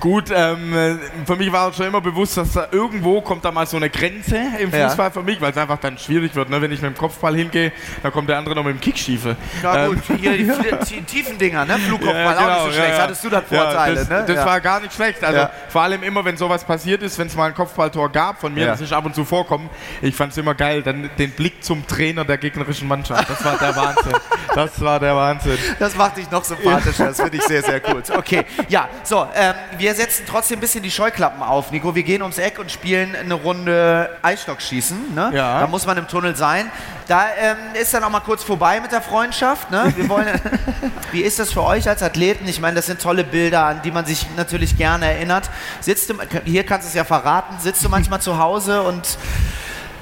Gut, 0.00 0.30
ähm, 0.34 0.98
für 1.26 1.36
mich 1.36 1.52
war 1.52 1.72
schon 1.72 1.86
immer 1.86 2.00
bewusst, 2.00 2.36
dass 2.36 2.52
da 2.52 2.68
irgendwo 2.70 3.20
kommt 3.20 3.44
da 3.44 3.52
mal 3.52 3.66
so 3.66 3.76
eine 3.76 3.90
Grenze 3.90 4.36
im 4.58 4.70
Fußball 4.72 5.06
ja. 5.06 5.10
für 5.10 5.22
mich, 5.22 5.40
weil 5.40 5.50
es 5.50 5.56
einfach 5.58 5.78
dann 5.78 5.98
schwierig 5.98 6.34
wird. 6.34 6.48
Ne? 6.50 6.60
Wenn 6.62 6.72
ich 6.72 6.80
mit 6.80 6.94
dem 6.94 6.96
Kopfball 6.96 7.34
hingehe, 7.36 7.72
dann 8.02 8.12
kommt 8.12 8.28
der 8.28 8.38
andere 8.38 8.54
noch 8.54 8.64
mit 8.64 8.74
dem 8.74 8.80
Kickschiefe. 8.80 9.36
Na 9.62 9.88
gut, 9.88 9.98
ähm. 10.08 10.16
hier 10.16 10.32
die, 10.90 11.02
tiefen 11.02 11.38
Dinger, 11.38 11.64
ne? 11.64 11.78
Flugkopfball 11.78 12.24
ja, 12.24 12.32
genau, 12.32 12.48
auch 12.48 12.64
nicht 12.66 12.74
so 12.74 12.80
schlecht. 12.80 12.96
Ja, 12.96 13.02
Hattest 13.02 13.24
du 13.24 13.28
dann 13.28 13.44
Vorteile, 13.44 13.94
das, 13.96 14.08
ne? 14.08 14.24
Das 14.26 14.46
war 14.46 14.60
gar 14.60 14.80
nicht 14.80 14.94
schlecht. 14.94 15.22
Also 15.22 15.46
vor 15.68 15.82
allem 15.82 16.02
immer, 16.02 16.24
wenn 16.24 16.36
sowas 16.36 16.64
passiert 16.64 17.02
ist, 17.02 17.18
wenn 17.18 17.26
es 17.26 17.36
mal 17.36 17.46
ein 17.46 17.54
Kopfballtor 17.54 18.10
gab 18.10 18.40
von 18.40 18.54
mir, 18.54 18.66
das 18.66 18.80
ist 18.80 18.92
ab 18.92 19.04
und 19.04 19.14
zu 19.14 19.24
vorkommen, 19.24 19.68
ich 20.00 20.14
fand 20.14 20.32
es 20.32 20.38
immer 20.38 20.54
geil, 20.54 20.82
dann 20.82 21.10
den 21.18 21.32
Blick 21.32 21.62
zum 21.62 21.86
Trainer 21.86 22.24
der 22.24 22.38
gegnerischen 22.38 22.88
Mannschaft. 22.88 23.28
Das 23.28 23.44
war 23.44 23.58
der 23.58 23.76
Wahnsinn. 23.76 24.14
Das 24.54 24.80
war 24.80 25.00
der 25.00 25.14
Wahnsinn. 25.14 25.58
Das 25.78 25.96
macht 25.96 26.16
dich 26.16 26.30
noch 26.30 26.44
sympathischer, 26.44 27.06
das 27.06 27.20
finde 27.20 27.36
ich 27.36 27.42
sehr, 27.42 27.62
sehr 27.62 27.80
gut. 27.80 28.10
Okay, 28.10 28.44
ja, 28.68 28.88
so, 29.02 29.26
ähm, 29.34 29.54
wir 29.78 29.94
setzen 29.94 30.24
trotzdem 30.28 30.58
ein 30.58 30.60
bisschen 30.60 30.82
die 30.82 30.90
Scheuklappen 30.90 31.42
auf, 31.42 31.70
Nico. 31.70 31.94
Wir 31.94 32.02
gehen 32.02 32.22
ums 32.22 32.38
Eck 32.38 32.58
und 32.58 32.70
spielen 32.70 33.14
eine 33.14 33.34
Runde 33.34 34.10
Eisstockschießen. 34.22 35.14
Ne? 35.14 35.30
Ja. 35.34 35.60
Da 35.60 35.66
muss 35.66 35.86
man 35.86 35.96
im 35.96 36.08
Tunnel 36.08 36.36
sein. 36.36 36.70
Da 37.08 37.26
ähm, 37.38 37.56
ist 37.80 37.94
dann 37.94 38.02
auch 38.04 38.10
mal 38.10 38.20
kurz 38.20 38.42
vorbei 38.42 38.80
mit 38.80 38.92
der 38.92 39.00
Freundschaft. 39.00 39.70
Ne? 39.70 39.92
Wir 39.96 40.08
wollen, 40.08 40.40
wie 41.12 41.20
ist 41.20 41.38
das 41.38 41.52
für 41.52 41.62
euch 41.62 41.88
als 41.88 42.02
Athleten? 42.02 42.48
Ich 42.48 42.60
meine, 42.60 42.76
das 42.76 42.86
sind 42.86 43.00
tolle 43.00 43.24
Bilder, 43.24 43.64
an 43.64 43.82
die 43.82 43.90
man 43.90 44.04
sich 44.06 44.26
natürlich 44.36 44.76
gerne 44.76 45.06
erinnert. 45.06 45.50
Sitzt 45.80 46.10
du, 46.10 46.14
hier 46.44 46.64
kannst 46.64 46.86
du 46.86 46.88
es 46.88 46.94
ja 46.94 47.04
verraten, 47.04 47.58
sitzt 47.60 47.84
du 47.84 47.88
manchmal 47.88 48.20
zu 48.20 48.38
Hause 48.38 48.82
und 48.82 49.18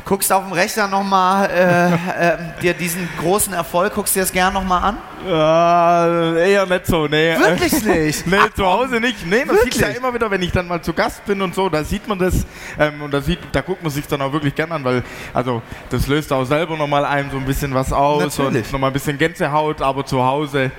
guckst 0.05 0.33
auf 0.33 0.45
dem 0.45 0.53
Rechner 0.53 0.87
nochmal 0.87 1.49
äh, 1.51 1.95
äh, 1.95 2.39
dir 2.61 2.75
diesen 2.75 3.09
großen 3.21 3.53
Erfolg, 3.55 3.95
guckst 3.95 4.15
dir 4.15 4.21
das 4.21 4.33
gerne 4.33 4.55
nochmal 4.55 4.83
an? 4.83 4.99
Äh, 5.27 6.53
eher 6.53 6.67
nicht 6.67 6.87
so, 6.87 7.07
nee. 7.07 7.35
Wirklich 7.39 7.85
nicht? 7.85 8.27
nee, 8.27 8.37
Ach, 8.39 8.53
zu 8.53 8.67
Hause 8.67 9.01
nicht. 9.01 9.27
Nee, 9.27 9.45
man 9.45 9.57
sieht 9.65 9.77
ja 9.77 9.89
immer 9.89 10.13
wieder, 10.13 10.31
wenn 10.31 10.43
ich 10.43 10.53
dann 10.53 10.69
mal 10.69 10.83
zu 10.83 10.93
Gast 10.93 11.25
bin 11.25 11.41
und 11.41 11.55
so, 11.55 11.69
da 11.69 11.83
sieht 11.83 12.07
man 12.07 12.19
das 12.19 12.47
ähm, 12.79 13.01
und 13.03 13.13
da, 13.13 13.23
sieht, 13.23 13.39
da 13.53 13.63
guckt 13.63 13.83
man 13.83 13.91
sich 13.91 14.07
dann 14.07 14.21
auch 14.21 14.33
wirklich 14.33 14.55
gern 14.55 14.73
an, 14.73 14.85
weil 14.85 15.03
also 15.33 15.63
das 15.89 16.07
löst 16.07 16.33
auch 16.33 16.45
selber 16.45 16.77
nochmal 16.77 17.05
einem 17.05 17.31
so 17.31 17.39
ein 17.39 17.47
bisschen 17.47 17.73
was 17.75 17.93
aus 17.93 18.39
Natürlich. 18.39 18.67
und 18.67 18.73
nochmal 18.73 18.91
ein 18.91 18.95
bisschen 18.95 19.17
Gänsehaut, 19.17 19.81
aber 19.81 20.05
zu 20.05 20.23
Hause 20.23 20.71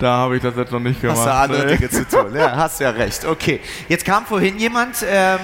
da 0.00 0.16
habe 0.16 0.36
ich 0.36 0.42
das 0.42 0.56
jetzt 0.56 0.72
noch 0.72 0.80
nicht 0.80 1.00
gemacht. 1.00 1.18
Hast 1.18 1.26
du 1.26 1.32
andere 1.32 1.66
nee. 1.66 1.76
Dinge 1.76 1.90
zu 1.90 2.08
tun, 2.08 2.34
ja, 2.34 2.56
hast 2.56 2.80
ja 2.80 2.90
recht. 2.90 3.24
Okay, 3.24 3.60
jetzt 3.88 4.04
kam 4.04 4.24
vorhin 4.26 4.58
jemand 4.58 4.96
ähm, 5.08 5.38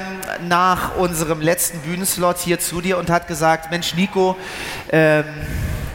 nach 0.49 0.97
unserem 0.97 1.41
letzten 1.41 1.79
Bühnenslot 1.81 2.39
hier 2.39 2.59
zu 2.59 2.81
dir 2.81 2.99
und 2.99 3.11
hat 3.11 3.29
gesagt, 3.29 3.71
Mensch 3.71 3.95
Nico, 3.95 4.37
ähm, 4.91 5.25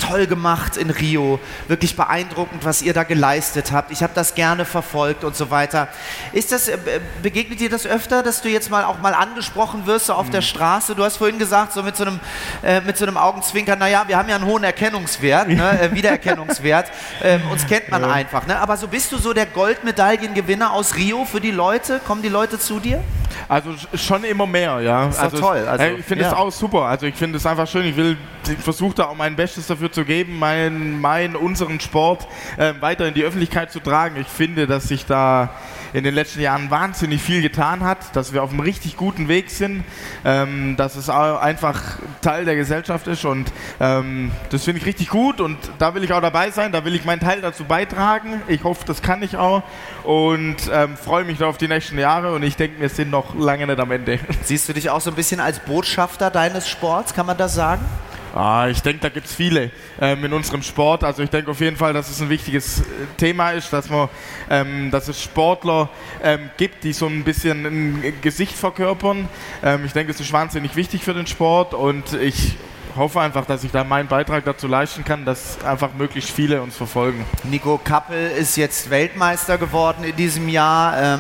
toll 0.02 0.28
gemacht 0.28 0.78
in 0.78 0.90
Rio, 0.90 1.40
wirklich 1.68 1.96
beeindruckend, 1.96 2.66
was 2.66 2.82
ihr 2.82 2.94
da 2.94 3.04
geleistet 3.04 3.72
habt. 3.72 3.92
Ich 3.92 4.04
habe 4.04 4.14
das 4.16 4.36
gerne 4.36 4.66
verfolgt 4.66 5.24
und 5.24 5.36
so 5.36 5.52
weiter. 5.52 5.88
Ist 6.34 6.52
das, 6.52 6.68
äh, 6.68 6.78
begegnet 7.22 7.60
dir 7.60 7.70
das 7.70 7.86
öfter, 7.86 8.24
dass 8.24 8.42
du 8.42 8.50
jetzt 8.50 8.70
mal 8.70 8.84
auch 8.84 9.00
mal 9.00 9.14
angesprochen 9.14 9.86
wirst 9.86 10.08
so 10.08 10.14
auf 10.14 10.28
mhm. 10.28 10.32
der 10.32 10.42
Straße? 10.42 10.96
Du 10.96 11.04
hast 11.04 11.18
vorhin 11.18 11.40
gesagt, 11.40 11.74
so 11.74 11.84
mit 11.84 11.96
so 11.96 12.06
einem, 12.06 12.20
äh, 12.64 12.82
mit 12.82 12.98
so 12.98 13.06
einem 13.06 13.18
Augenzwinkern, 13.18 13.80
naja, 13.80 14.04
wir 14.08 14.18
haben 14.18 14.30
ja 14.30 14.36
einen 14.36 14.46
hohen 14.46 14.64
Erkennungswert, 14.64 15.50
ne, 15.50 15.80
äh, 15.82 15.94
Wiedererkennungswert. 15.94 16.92
ähm, 17.24 17.42
uns 17.52 17.68
kennt 17.68 17.90
man 17.90 18.02
ja. 18.02 18.12
einfach. 18.12 18.48
Ne? 18.48 18.60
Aber 18.60 18.78
so 18.78 18.88
bist 18.88 19.12
du 19.12 19.18
so 19.18 19.34
der 19.34 19.46
Goldmedaillengewinner 19.46 20.74
aus 20.74 20.96
Rio 20.96 21.26
für 21.26 21.40
die 21.40 21.52
Leute? 21.52 22.00
Kommen 22.06 22.22
die 22.22 22.30
Leute 22.30 22.60
zu 22.60 22.80
dir? 22.80 23.04
Also 23.48 23.72
schon 23.96 24.24
immer 24.24 24.48
mehr, 24.48 24.80
ja. 24.82 25.08
Das 25.08 25.16
ist 25.16 25.22
also 25.22 25.40
toll. 25.40 25.68
Also, 25.68 25.86
ich 25.86 26.06
finde 26.06 26.26
es 26.26 26.32
ja. 26.32 26.38
auch 26.38 26.52
super. 26.52 26.84
Also 26.84 27.06
ich 27.06 27.16
finde 27.16 27.38
es 27.38 27.46
einfach 27.46 27.68
schön. 27.68 27.86
Ich 27.86 27.96
will, 27.96 28.18
versuche 28.60 28.96
da 28.96 29.06
auch 29.06 29.16
mein 29.16 29.36
Bestes 29.36 29.68
dafür 29.68 29.91
zu 29.92 30.06
geben, 30.06 30.40
meinen, 30.40 31.00
mein 31.02 31.36
unseren 31.36 31.80
Sport 31.80 32.28
äh, 32.58 32.74
weiter 32.80 33.08
in 33.08 33.14
die 33.14 33.24
Öffentlichkeit 33.24 33.72
zu 33.72 33.80
tragen. 33.80 34.16
Ich 34.20 34.28
finde, 34.28 34.68
dass 34.68 34.88
sich 34.88 35.06
da 35.06 35.52
in 35.94 36.04
den 36.04 36.14
letzten 36.14 36.42
Jahren 36.42 36.72
wahnsinnig 36.72 37.22
viel 37.22 37.42
getan 37.42 37.84
hat, 37.84 38.16
dass 38.16 38.34
wir 38.34 38.44
auf 38.44 38.52
einem 38.52 38.62
richtig 38.62 38.96
guten 38.96 39.28
Weg 39.28 39.50
sind, 39.50 39.84
ähm, 40.24 40.76
dass 40.78 40.96
es 40.96 41.10
einfach 41.10 41.82
Teil 42.22 42.46
der 42.46 42.56
Gesellschaft 42.56 43.08
ist 43.08 43.26
und 43.26 43.52
ähm, 43.80 44.32
das 44.50 44.64
finde 44.64 44.80
ich 44.80 44.86
richtig 44.86 45.10
gut 45.10 45.42
und 45.42 45.58
da 45.80 45.94
will 45.94 46.04
ich 46.04 46.14
auch 46.14 46.22
dabei 46.22 46.52
sein, 46.52 46.72
da 46.72 46.86
will 46.86 46.96
ich 46.96 47.06
meinen 47.06 47.20
Teil 47.20 47.42
dazu 47.42 47.66
beitragen. 47.66 48.42
Ich 48.48 48.64
hoffe, 48.64 48.86
das 48.86 49.02
kann 49.02 49.22
ich 49.24 49.38
auch 49.38 49.64
und 50.04 50.58
ähm, 50.72 50.96
freue 50.98 51.26
mich 51.26 51.44
auf 51.44 51.58
die 51.58 51.68
nächsten 51.68 51.98
Jahre 51.98 52.34
und 52.34 52.44
ich 52.44 52.56
denke, 52.56 52.80
wir 52.80 52.90
sind 52.90 53.12
noch 53.12 53.36
lange 53.36 53.68
nicht 53.68 53.80
am 53.80 53.92
Ende. 53.92 54.20
Siehst 54.44 54.70
du 54.70 54.74
dich 54.74 54.90
auch 54.90 55.02
so 55.02 55.10
ein 55.10 55.16
bisschen 55.16 55.40
als 55.40 55.60
Botschafter 55.60 56.30
deines 56.30 56.70
Sports, 56.70 57.14
kann 57.14 57.26
man 57.26 57.38
das 57.38 57.54
sagen? 57.54 57.84
Ah, 58.34 58.68
ich 58.70 58.82
denke, 58.82 59.02
da 59.02 59.10
gibt 59.10 59.26
es 59.26 59.36
viele 59.36 59.72
ähm, 60.00 60.24
in 60.24 60.34
unserem 60.34 60.64
Sport. 60.64 61.04
Also 61.04 61.22
ich 61.22 61.30
denke 61.30 61.52
auf 61.52 61.60
jeden 61.60 61.76
Fall, 61.76 61.92
dass 61.92 62.10
es 62.10 62.22
ein 62.22 62.30
wichtiges 62.30 62.80
äh, 62.80 62.84
Thema 63.18 63.52
ist, 63.52 63.74
dass, 63.74 63.90
man, 63.90 64.08
ähm, 64.50 64.90
dass 64.90 65.10
es 65.10 65.22
Sportler 65.22 65.90
ähm, 66.24 66.50
gibt, 66.56 66.84
die 66.84 66.94
so 66.94 67.08
ein 67.08 67.24
bisschen 67.24 67.66
ein 67.66 68.14
Gesicht 68.22 68.54
verkörpern. 68.54 69.28
Ähm, 69.64 69.86
ich 69.86 69.92
denke, 69.92 70.12
es 70.12 70.20
ist 70.20 70.32
wahnsinnig 70.32 70.76
wichtig 70.78 71.04
für 71.04 71.14
den 71.14 71.28
Sport 71.28 71.74
und 71.74 72.14
ich 72.14 72.56
hoffe 72.96 73.20
einfach, 73.22 73.46
dass 73.46 73.64
ich 73.64 73.72
da 73.72 73.84
meinen 73.84 74.08
Beitrag 74.08 74.46
dazu 74.46 74.68
leisten 74.68 75.04
kann, 75.04 75.26
dass 75.26 75.64
einfach 75.64 75.94
möglichst 75.94 76.32
viele 76.32 76.62
uns 76.62 76.76
verfolgen. 76.76 77.26
Nico 77.44 77.80
Kappel 77.84 78.32
ist 78.32 78.58
jetzt 78.58 78.90
Weltmeister 78.90 79.58
geworden 79.58 80.04
in 80.04 80.16
diesem 80.16 80.50
Jahr. 80.50 80.98
Ähm, 81.02 81.20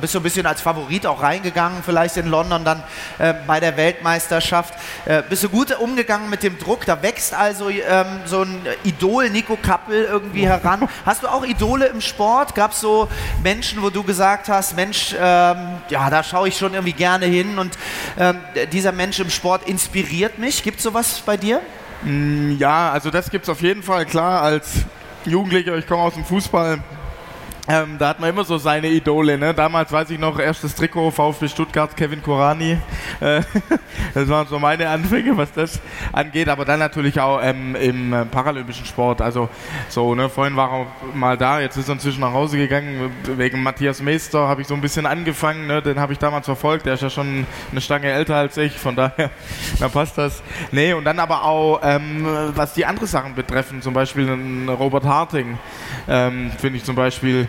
bist 0.00 0.14
du 0.14 0.20
ein 0.20 0.22
bisschen 0.22 0.46
als 0.46 0.60
Favorit 0.60 1.06
auch 1.06 1.22
reingegangen, 1.22 1.82
vielleicht 1.84 2.16
in 2.16 2.26
London 2.26 2.64
dann 2.64 2.82
äh, 3.18 3.34
bei 3.46 3.60
der 3.60 3.76
Weltmeisterschaft. 3.76 4.74
Äh, 5.04 5.22
bist 5.28 5.44
du 5.44 5.48
gut 5.48 5.78
umgegangen 5.78 6.28
mit 6.28 6.42
dem 6.42 6.58
Druck? 6.58 6.84
Da 6.86 7.02
wächst 7.02 7.34
also 7.34 7.70
ähm, 7.70 8.06
so 8.24 8.42
ein 8.42 8.60
Idol 8.84 9.30
Nico 9.30 9.56
Kappel 9.56 10.04
irgendwie 10.04 10.46
heran. 10.46 10.88
Hast 11.04 11.22
du 11.22 11.28
auch 11.28 11.44
Idole 11.44 11.86
im 11.86 12.00
Sport? 12.00 12.54
Gab 12.54 12.72
es 12.72 12.80
so 12.80 13.08
Menschen, 13.42 13.82
wo 13.82 13.90
du 13.90 14.02
gesagt 14.02 14.48
hast, 14.48 14.74
Mensch, 14.76 15.14
ähm, 15.18 15.78
ja, 15.88 16.10
da 16.10 16.22
schaue 16.22 16.48
ich 16.48 16.56
schon 16.56 16.74
irgendwie 16.74 16.92
gerne 16.92 17.26
hin 17.26 17.58
und 17.58 17.78
ähm, 18.18 18.38
dieser 18.72 18.92
Mensch 18.92 19.20
im 19.20 19.30
Sport 19.30 19.68
inspiriert 19.68 20.38
mich? 20.38 20.62
Gibt 20.62 20.78
es 20.78 20.82
so 20.82 20.94
sowas 20.96 21.22
bei 21.26 21.36
dir? 21.36 21.60
Mm, 22.02 22.56
ja, 22.58 22.90
also 22.90 23.10
das 23.10 23.30
gibt 23.30 23.44
es 23.44 23.48
auf 23.50 23.60
jeden 23.60 23.82
Fall. 23.82 24.06
Klar, 24.06 24.42
als 24.42 24.84
Jugendlicher, 25.24 25.76
ich 25.76 25.86
komme 25.86 26.02
aus 26.02 26.14
dem 26.14 26.24
Fußball, 26.24 26.78
ähm, 27.68 27.96
da 27.98 28.10
hat 28.10 28.20
man 28.20 28.30
immer 28.30 28.44
so 28.44 28.58
seine 28.58 28.88
Idole. 28.88 29.36
Ne? 29.38 29.52
Damals 29.52 29.90
weiß 29.90 30.10
ich 30.10 30.18
noch, 30.18 30.38
erstes 30.38 30.74
Trikot 30.74 31.10
VfB 31.10 31.48
Stuttgart, 31.48 31.96
Kevin 31.96 32.22
Korani. 32.22 32.78
Äh, 33.20 33.42
das 34.14 34.28
waren 34.28 34.46
so 34.46 34.58
meine 34.60 34.88
Anfänge, 34.88 35.36
was 35.36 35.52
das 35.52 35.80
angeht. 36.12 36.48
Aber 36.48 36.64
dann 36.64 36.78
natürlich 36.78 37.18
auch 37.18 37.40
ähm, 37.42 37.74
im 37.74 38.12
äh, 38.12 38.24
paralympischen 38.24 38.86
Sport. 38.86 39.20
Also 39.20 39.48
so, 39.88 40.14
ne? 40.14 40.28
vorhin 40.28 40.54
war 40.54 40.70
er 40.70 40.86
mal 41.14 41.36
da, 41.36 41.60
jetzt 41.60 41.76
ist 41.76 41.88
er 41.88 41.94
inzwischen 41.94 42.20
nach 42.20 42.32
Hause 42.32 42.56
gegangen. 42.56 43.10
Wegen 43.36 43.62
Matthias 43.62 44.00
Meester 44.00 44.46
habe 44.46 44.62
ich 44.62 44.68
so 44.68 44.74
ein 44.74 44.80
bisschen 44.80 45.06
angefangen. 45.06 45.66
Ne? 45.66 45.82
Den 45.82 45.98
habe 45.98 46.12
ich 46.12 46.20
damals 46.20 46.46
verfolgt. 46.46 46.86
Der 46.86 46.94
ist 46.94 47.02
ja 47.02 47.10
schon 47.10 47.46
eine 47.72 47.80
Stange 47.80 48.12
älter 48.12 48.36
als 48.36 48.56
ich. 48.58 48.78
Von 48.78 48.94
daher, 48.94 49.30
da 49.80 49.88
passt 49.88 50.18
das. 50.18 50.40
Nee, 50.70 50.92
und 50.92 51.04
dann 51.04 51.18
aber 51.18 51.42
auch, 51.44 51.80
ähm, 51.82 52.26
was 52.54 52.74
die 52.74 52.86
anderen 52.86 53.08
Sachen 53.08 53.34
betreffen, 53.34 53.82
zum 53.82 53.92
Beispiel 53.92 54.30
Robert 54.68 55.04
Harting, 55.04 55.58
ähm, 56.08 56.52
finde 56.60 56.78
ich 56.78 56.84
zum 56.84 56.94
Beispiel 56.94 57.48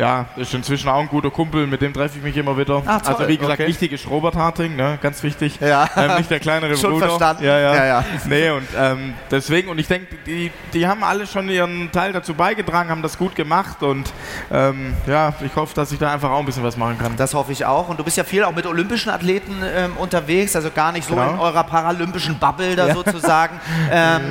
ja, 0.00 0.26
ist 0.36 0.54
inzwischen 0.54 0.88
auch 0.88 1.00
ein 1.00 1.08
guter 1.08 1.30
Kumpel, 1.30 1.66
mit 1.66 1.82
dem 1.82 1.92
treffe 1.92 2.18
ich 2.18 2.24
mich 2.24 2.36
immer 2.36 2.56
wieder. 2.56 2.82
Ach, 2.86 3.02
also 3.04 3.28
wie 3.28 3.36
gesagt, 3.36 3.60
okay. 3.60 3.68
wichtig 3.68 3.92
ist 3.92 4.08
Robert 4.08 4.34
Harting, 4.34 4.74
ne? 4.74 4.98
ganz 5.00 5.22
wichtig. 5.22 5.58
Ja. 5.60 5.88
Ähm, 5.96 6.16
nicht 6.16 6.30
der 6.30 6.40
kleinere 6.40 6.76
Schon 6.76 6.92
Bruder. 6.92 7.08
verstanden. 7.08 7.44
Ja, 7.44 7.58
ja. 7.58 7.74
ja, 7.74 7.86
ja. 7.86 8.04
Nee, 8.24 8.50
und 8.50 8.66
ähm, 8.76 9.14
deswegen, 9.30 9.68
und 9.68 9.78
ich 9.78 9.88
denke, 9.88 10.16
die, 10.26 10.50
die 10.72 10.86
haben 10.86 11.04
alle 11.04 11.26
schon 11.26 11.48
ihren 11.48 11.92
Teil 11.92 12.12
dazu 12.12 12.34
beigetragen, 12.34 12.88
haben 12.88 13.02
das 13.02 13.18
gut 13.18 13.34
gemacht 13.36 13.82
und 13.82 14.10
ähm, 14.50 14.94
ja, 15.06 15.34
ich 15.44 15.54
hoffe, 15.54 15.74
dass 15.74 15.92
ich 15.92 15.98
da 15.98 16.12
einfach 16.12 16.30
auch 16.30 16.40
ein 16.40 16.46
bisschen 16.46 16.64
was 16.64 16.76
machen 16.76 16.98
kann. 16.98 17.16
Das 17.16 17.34
hoffe 17.34 17.52
ich 17.52 17.66
auch. 17.66 17.88
Und 17.88 17.98
du 17.98 18.04
bist 18.04 18.16
ja 18.16 18.24
viel 18.24 18.44
auch 18.44 18.54
mit 18.54 18.66
olympischen 18.66 19.10
Athleten 19.10 19.56
ähm, 19.62 19.96
unterwegs, 19.98 20.56
also 20.56 20.70
gar 20.70 20.92
nicht 20.92 21.06
so 21.06 21.14
genau. 21.14 21.34
in 21.34 21.38
eurer 21.38 21.64
paralympischen 21.64 22.38
Bubble 22.38 22.74
da 22.76 22.88
ja. 22.88 22.94
sozusagen. 22.94 23.60
Ähm, 23.92 24.22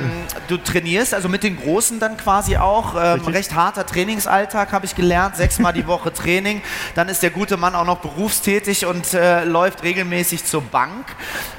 du 0.48 0.56
trainierst 0.56 1.12
also 1.12 1.28
mit 1.28 1.42
den 1.42 1.60
Großen 1.60 1.98
dann 1.98 2.16
quasi 2.16 2.56
auch. 2.56 2.94
Ähm, 2.98 3.20
recht 3.26 3.54
harter 3.54 3.84
Trainingsalltag, 3.84 4.72
habe 4.72 4.86
ich 4.86 4.94
gelernt 4.94 5.20
gelernt, 5.20 5.36
sechsmal 5.60 5.72
die 5.72 5.86
Woche 5.86 6.12
Training. 6.12 6.62
Dann 6.94 7.08
ist 7.08 7.22
der 7.22 7.30
gute 7.30 7.56
Mann 7.56 7.74
auch 7.74 7.84
noch 7.84 7.98
berufstätig 7.98 8.86
und 8.86 9.12
äh, 9.14 9.44
läuft 9.44 9.82
regelmäßig 9.82 10.44
zur 10.44 10.62
Bank. 10.62 11.04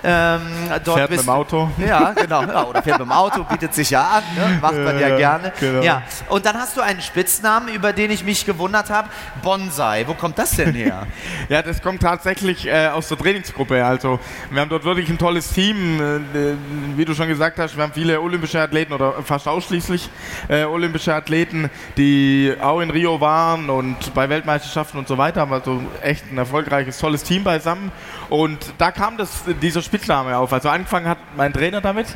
Ähm, 0.03 0.41
fährt 0.83 1.11
mit 1.11 1.21
dem 1.21 1.29
Auto. 1.29 1.69
Ja, 1.77 2.11
genau. 2.13 2.41
Ja, 2.41 2.65
oder 2.65 2.81
fährt 2.81 2.99
mit 2.99 3.07
dem 3.07 3.11
Auto, 3.11 3.43
bietet 3.43 3.73
sich 3.73 3.91
ja 3.91 4.01
an, 4.01 4.23
ne? 4.35 4.57
macht 4.61 4.75
man 4.75 4.99
ja, 4.99 5.09
ja 5.09 5.17
gerne. 5.17 5.53
Genau. 5.59 5.83
Ja. 5.83 6.03
Und 6.29 6.45
dann 6.45 6.55
hast 6.57 6.75
du 6.77 6.81
einen 6.81 7.01
Spitznamen, 7.01 7.73
über 7.73 7.93
den 7.93 8.11
ich 8.11 8.23
mich 8.23 8.45
gewundert 8.45 8.89
habe, 8.89 9.09
Bonsai. 9.43 10.07
Wo 10.07 10.13
kommt 10.13 10.37
das 10.37 10.51
denn 10.51 10.73
her? 10.73 11.05
ja, 11.49 11.61
das 11.61 11.81
kommt 11.81 12.01
tatsächlich 12.01 12.67
äh, 12.67 12.87
aus 12.87 13.07
der 13.07 13.17
Trainingsgruppe. 13.17 13.85
Also 13.85 14.19
wir 14.49 14.61
haben 14.61 14.69
dort 14.69 14.83
wirklich 14.83 15.09
ein 15.09 15.17
tolles 15.17 15.49
Team. 15.49 16.01
Äh, 16.01 16.55
wie 16.97 17.05
du 17.05 17.13
schon 17.13 17.27
gesagt 17.27 17.59
hast, 17.59 17.75
wir 17.75 17.83
haben 17.83 17.93
viele 17.93 18.19
olympische 18.19 18.59
Athleten 18.59 18.93
oder 18.93 19.21
fast 19.23 19.47
ausschließlich 19.47 20.09
äh, 20.47 20.63
olympische 20.63 21.13
Athleten, 21.13 21.69
die 21.97 22.53
auch 22.61 22.79
in 22.79 22.89
Rio 22.89 23.21
waren 23.21 23.69
und 23.69 23.90
bei 24.13 24.29
Weltmeisterschaften 24.29 24.97
und 24.97 25.07
so 25.07 25.17
weiter. 25.17 25.41
Haben 25.41 25.53
also 25.53 25.81
echt 26.01 26.31
ein 26.31 26.37
erfolgreiches, 26.37 26.97
tolles 26.99 27.23
Team 27.23 27.43
beisammen. 27.43 27.91
Und 28.29 28.73
da 28.77 28.91
kam 28.91 29.17
das, 29.17 29.43
dieser 29.61 29.81
Spitzname 29.81 30.37
auf. 30.37 30.53
Also 30.53 30.69
angefangen 30.69 31.07
hat 31.07 31.17
mein 31.35 31.53
Trainer 31.53 31.81
damit, 31.81 32.07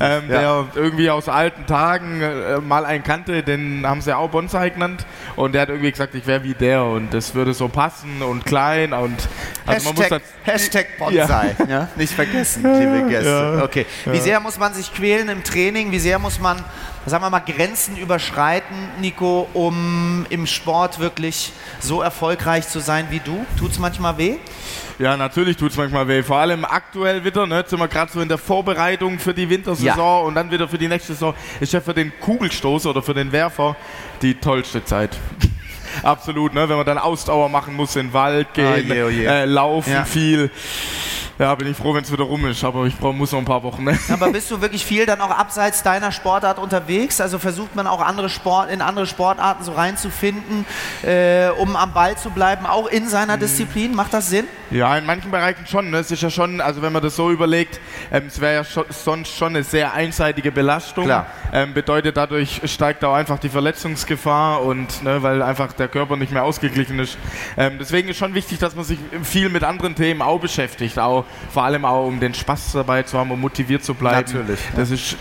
ähm, 0.00 0.24
ja. 0.28 0.40
der 0.40 0.66
irgendwie 0.74 1.10
aus 1.10 1.28
alten 1.28 1.66
Tagen 1.66 2.20
äh, 2.22 2.58
mal 2.58 2.86
einen 2.86 3.04
kannte, 3.04 3.42
den 3.42 3.86
haben 3.86 4.00
sie 4.00 4.16
auch 4.16 4.30
Bonsai 4.30 4.70
genannt. 4.70 5.06
Und 5.36 5.52
der 5.52 5.62
hat 5.62 5.68
irgendwie 5.68 5.90
gesagt, 5.90 6.14
ich 6.14 6.26
wäre 6.26 6.42
wie 6.44 6.54
der 6.54 6.84
und 6.84 7.12
das 7.12 7.34
würde 7.34 7.54
so 7.54 7.68
passen 7.68 8.22
und 8.22 8.46
klein 8.46 8.92
und 8.92 9.28
also 9.66 9.90
Hashtag, 9.90 10.22
Hashtag 10.48 10.98
Bonsai. 10.98 11.56
Ja. 11.60 11.66
ja. 11.66 11.88
Nicht 11.96 12.12
vergessen, 12.12 12.62
liebe 12.62 13.08
Gäste. 13.08 13.28
Ja. 13.28 13.64
Okay. 13.64 13.86
Wie 14.06 14.18
sehr 14.18 14.40
muss 14.40 14.58
man 14.58 14.74
sich 14.74 14.92
quälen 14.92 15.28
im 15.28 15.44
Training? 15.44 15.92
Wie 15.92 15.98
sehr 15.98 16.18
muss 16.18 16.40
man, 16.40 16.62
sagen 17.06 17.22
wir 17.22 17.30
mal, 17.30 17.40
Grenzen 17.40 17.96
überschreiten, 17.96 18.76
Nico, 19.00 19.48
um 19.54 20.26
im 20.30 20.46
Sport 20.46 20.98
wirklich 20.98 21.52
so 21.80 22.02
erfolgreich 22.02 22.68
zu 22.68 22.80
sein 22.80 23.08
wie 23.10 23.20
du? 23.20 23.44
Tut 23.58 23.72
es 23.72 23.78
manchmal 23.78 24.18
weh? 24.18 24.36
Ja, 24.98 25.16
natürlich 25.16 25.56
tut 25.56 25.70
es 25.70 25.76
manchmal 25.76 26.08
weh. 26.08 26.22
Vor 26.22 26.38
allem 26.38 26.64
aktuell 26.64 27.24
wieder, 27.24 27.46
ne, 27.46 27.64
sind 27.66 27.78
wir 27.78 27.86
gerade 27.86 28.10
so 28.10 28.20
in 28.20 28.28
der 28.28 28.38
Vorbereitung 28.38 29.18
für 29.18 29.32
die 29.32 29.48
Wintersaison 29.48 29.96
ja. 29.96 30.18
und 30.20 30.34
dann 30.34 30.50
wieder 30.50 30.68
für 30.68 30.78
die 30.78 30.88
nächste 30.88 31.12
Saison. 31.12 31.34
Ist 31.60 31.72
ja 31.72 31.80
für 31.80 31.94
den 31.94 32.12
Kugelstoß 32.18 32.86
oder 32.86 33.00
für 33.00 33.14
den 33.14 33.30
Werfer 33.30 33.76
die 34.22 34.34
tollste 34.34 34.84
Zeit. 34.84 35.16
Absolut, 36.02 36.54
ne? 36.54 36.68
wenn 36.68 36.76
man 36.76 36.86
dann 36.86 36.98
Ausdauer 36.98 37.48
machen 37.48 37.74
muss, 37.74 37.96
in 37.96 38.08
den 38.08 38.12
Wald 38.12 38.54
gehen, 38.54 38.66
ah, 38.90 38.94
je, 38.94 39.02
oh 39.02 39.08
je. 39.08 39.24
Äh, 39.24 39.44
laufen 39.44 39.92
ja. 39.92 40.04
viel. 40.04 40.50
Ja, 41.38 41.54
bin 41.54 41.70
ich 41.70 41.76
froh, 41.76 41.94
wenn 41.94 42.02
es 42.02 42.10
wieder 42.10 42.24
rum 42.24 42.46
ist, 42.46 42.64
aber 42.64 42.86
ich 42.86 42.96
brauch, 42.96 43.12
muss 43.12 43.30
noch 43.30 43.38
ein 43.38 43.44
paar 43.44 43.62
Wochen. 43.62 43.84
Ne? 43.84 43.96
Aber 44.12 44.32
bist 44.32 44.50
du 44.50 44.60
wirklich 44.60 44.84
viel 44.84 45.06
dann 45.06 45.20
auch 45.20 45.30
abseits 45.30 45.84
deiner 45.84 46.10
Sportart 46.10 46.58
unterwegs? 46.58 47.20
Also 47.20 47.38
versucht 47.38 47.76
man 47.76 47.86
auch 47.86 48.00
andere 48.00 48.28
Sport, 48.28 48.72
in 48.72 48.82
andere 48.82 49.06
Sportarten 49.06 49.62
so 49.62 49.70
reinzufinden, 49.70 50.66
äh, 51.04 51.50
um 51.50 51.76
am 51.76 51.92
Ball 51.92 52.18
zu 52.18 52.30
bleiben, 52.30 52.66
auch 52.66 52.88
in 52.88 53.08
seiner 53.08 53.34
hm. 53.34 53.40
Disziplin? 53.40 53.94
Macht 53.94 54.14
das 54.14 54.30
Sinn? 54.30 54.46
Ja, 54.72 54.98
in 54.98 55.06
manchen 55.06 55.30
Bereichen 55.30 55.64
schon. 55.68 55.90
Ne? 55.90 55.98
Es 55.98 56.10
ist 56.10 56.22
ja 56.22 56.30
schon, 56.30 56.60
also 56.60 56.82
wenn 56.82 56.92
man 56.92 57.02
das 57.02 57.14
so 57.14 57.30
überlegt, 57.30 57.78
ähm, 58.10 58.24
es 58.26 58.40
wäre 58.40 58.54
ja 58.54 58.64
schon, 58.64 58.84
sonst 58.90 59.36
schon 59.36 59.54
eine 59.54 59.62
sehr 59.62 59.94
einseitige 59.94 60.50
Belastung. 60.50 61.04
Klar. 61.04 61.26
Ähm, 61.52 61.72
bedeutet, 61.72 62.16
dadurch 62.16 62.62
steigt 62.64 63.04
auch 63.04 63.14
einfach 63.14 63.38
die 63.38 63.48
Verletzungsgefahr 63.48 64.62
und 64.62 65.04
ne, 65.04 65.22
weil 65.22 65.40
einfach 65.42 65.72
der 65.72 65.86
Körper 65.86 66.16
nicht 66.16 66.32
mehr 66.32 66.42
ausgeglichen 66.42 66.98
ist. 66.98 67.16
Ähm, 67.56 67.76
deswegen 67.78 68.08
ist 68.08 68.16
schon 68.16 68.34
wichtig, 68.34 68.58
dass 68.58 68.74
man 68.74 68.84
sich 68.84 68.98
viel 69.22 69.48
mit 69.48 69.62
anderen 69.62 69.94
Themen 69.94 70.20
auch 70.20 70.40
beschäftigt, 70.40 70.98
auch 70.98 71.24
vor 71.52 71.64
allem 71.64 71.84
auch 71.84 72.06
um 72.06 72.20
den 72.20 72.34
Spaß 72.34 72.72
dabei 72.72 73.02
zu 73.02 73.18
haben, 73.18 73.30
um 73.30 73.40
motiviert 73.40 73.84
zu 73.84 73.94
bleiben. 73.94 74.26
Natürlich. 74.26 74.60
Das 74.76 74.90
ist 74.90 75.16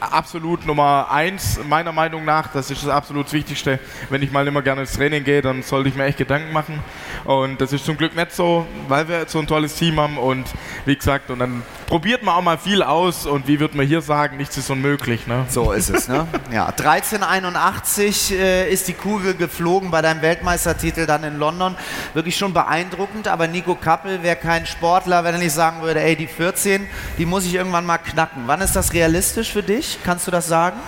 absolut 0.00 0.66
Nummer 0.66 1.08
eins, 1.10 1.58
meiner 1.68 1.92
Meinung 1.92 2.24
nach. 2.24 2.52
Das 2.52 2.70
ist 2.70 2.82
das 2.82 2.90
absolut 2.90 3.32
Wichtigste. 3.32 3.78
Wenn 4.10 4.22
ich 4.22 4.30
mal 4.30 4.46
immer 4.46 4.62
gerne 4.62 4.82
ins 4.82 4.92
Training 4.92 5.24
gehe, 5.24 5.42
dann 5.42 5.62
sollte 5.62 5.88
ich 5.88 5.94
mir 5.94 6.04
echt 6.04 6.18
Gedanken 6.18 6.52
machen. 6.52 6.80
Und 7.24 7.60
das 7.60 7.72
ist 7.72 7.84
zum 7.84 7.96
Glück 7.96 8.16
nicht 8.16 8.32
so, 8.32 8.66
weil 8.88 9.08
wir 9.08 9.26
so 9.26 9.38
ein 9.38 9.46
tolles 9.46 9.74
Team 9.74 9.98
haben. 10.00 10.18
Und 10.18 10.46
wie 10.84 10.96
gesagt, 10.96 11.30
und 11.30 11.38
dann 11.38 11.62
probiert 11.86 12.22
man 12.22 12.34
auch 12.34 12.42
mal 12.42 12.58
viel 12.58 12.82
aus. 12.82 13.26
Und 13.26 13.46
wie 13.46 13.60
wird 13.60 13.74
man 13.74 13.86
hier 13.86 14.00
sagen, 14.00 14.36
nichts 14.36 14.56
ist 14.56 14.70
unmöglich. 14.70 15.26
Ne? 15.26 15.44
So 15.48 15.72
ist 15.72 15.90
es. 15.90 16.08
Ne? 16.08 16.26
ja, 16.52 16.66
1381 16.66 18.32
äh, 18.32 18.70
ist 18.70 18.88
die 18.88 18.94
Kugel 18.94 19.34
geflogen 19.34 19.90
bei 19.90 20.02
deinem 20.02 20.22
Weltmeistertitel 20.22 21.06
dann 21.06 21.24
in 21.24 21.38
London. 21.38 21.76
Wirklich 22.14 22.36
schon 22.36 22.52
beeindruckend. 22.52 23.28
Aber 23.28 23.46
Nico 23.46 23.74
Kappel 23.74 24.22
wäre 24.22 24.36
kein 24.36 24.66
Sportler, 24.66 25.24
wenn 25.24 25.34
er 25.34 25.40
nicht 25.40 25.51
nicht 25.52 25.56
sagen 25.56 25.82
würde, 25.82 26.00
ey, 26.00 26.16
die 26.16 26.26
14, 26.26 26.86
die 27.18 27.26
muss 27.26 27.44
ich 27.44 27.54
irgendwann 27.54 27.84
mal 27.84 27.98
knacken. 27.98 28.44
Wann 28.46 28.62
ist 28.62 28.74
das 28.74 28.94
realistisch 28.94 29.52
für 29.52 29.62
dich? 29.62 29.98
Kannst 30.02 30.26
du 30.26 30.30
das 30.30 30.48
sagen? 30.48 30.78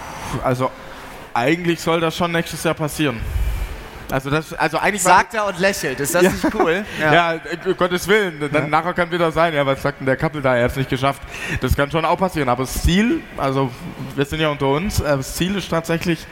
Also 0.43 0.71
eigentlich 1.35 1.83
soll 1.83 2.01
das 2.01 2.17
schon 2.17 2.33
nächstes 2.33 2.65
Jahr 2.65 2.75
passieren. 2.75 3.21
Also 4.11 4.31
das, 4.31 4.53
also 4.55 4.79
eigentlich 4.79 5.03
Sagt 5.03 5.35
er 5.35 5.47
und 5.47 5.59
lächelt, 5.59 6.01
ist 6.01 6.15
das 6.15 6.23
ja. 6.23 6.31
nicht 6.31 6.55
cool? 6.55 6.85
Ja, 7.01 7.13
ja 7.13 7.35
äh, 7.35 7.75
Gottes 7.77 8.07
Willen. 8.07 8.39
Dann 8.41 8.53
ja. 8.53 8.69
nachher 8.69 8.93
kann 8.95 9.11
wieder 9.11 9.33
sein, 9.33 9.55
ja, 9.55 9.65
was 9.67 9.83
sagt 9.83 10.01
denn 10.01 10.07
der 10.07 10.17
Kappel 10.17 10.43
da, 10.43 10.57
er 10.57 10.65
hat 10.65 10.73
es 10.73 10.77
nicht 10.77 10.91
geschafft. 10.91 11.23
Das 11.61 11.75
kann 11.75 11.91
schon 11.91 12.05
auch 12.05 12.19
passieren. 12.19 12.49
Aber 12.49 12.65
das 12.65 12.83
Ziel, 12.83 13.21
also 13.37 13.71
wir 14.15 14.25
sind 14.25 14.41
ja 14.41 14.49
unter 14.49 14.69
uns, 14.69 15.01
äh, 15.01 15.17
das 15.17 15.35
Ziel 15.35 15.57
ist 15.57 15.69
tatsächlich, 15.71 16.27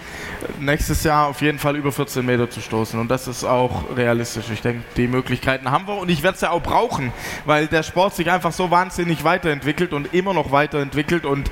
nächstes 0.58 1.04
Jahr 1.04 1.28
auf 1.28 1.40
jeden 1.40 1.58
Fall 1.58 1.76
über 1.76 1.92
14 1.92 2.24
Meter 2.24 2.50
zu 2.50 2.60
stoßen. 2.60 2.98
Und 2.98 3.08
das 3.08 3.28
ist 3.28 3.44
auch 3.44 3.84
realistisch. 3.96 4.44
Ich 4.52 4.62
denke, 4.62 4.82
die 4.96 5.06
Möglichkeiten 5.06 5.70
haben 5.70 5.86
wir 5.86 5.96
und 5.96 6.08
ich 6.08 6.22
werde 6.22 6.36
es 6.36 6.40
ja 6.40 6.50
auch 6.50 6.62
brauchen, 6.62 7.12
weil 7.44 7.66
der 7.66 7.82
Sport 7.82 8.14
sich 8.14 8.30
einfach 8.30 8.52
so 8.52 8.70
wahnsinnig 8.70 9.24
weiterentwickelt 9.24 9.92
und 9.92 10.12
immer 10.14 10.34
noch 10.34 10.52
weiterentwickelt 10.52 11.26
und 11.26 11.50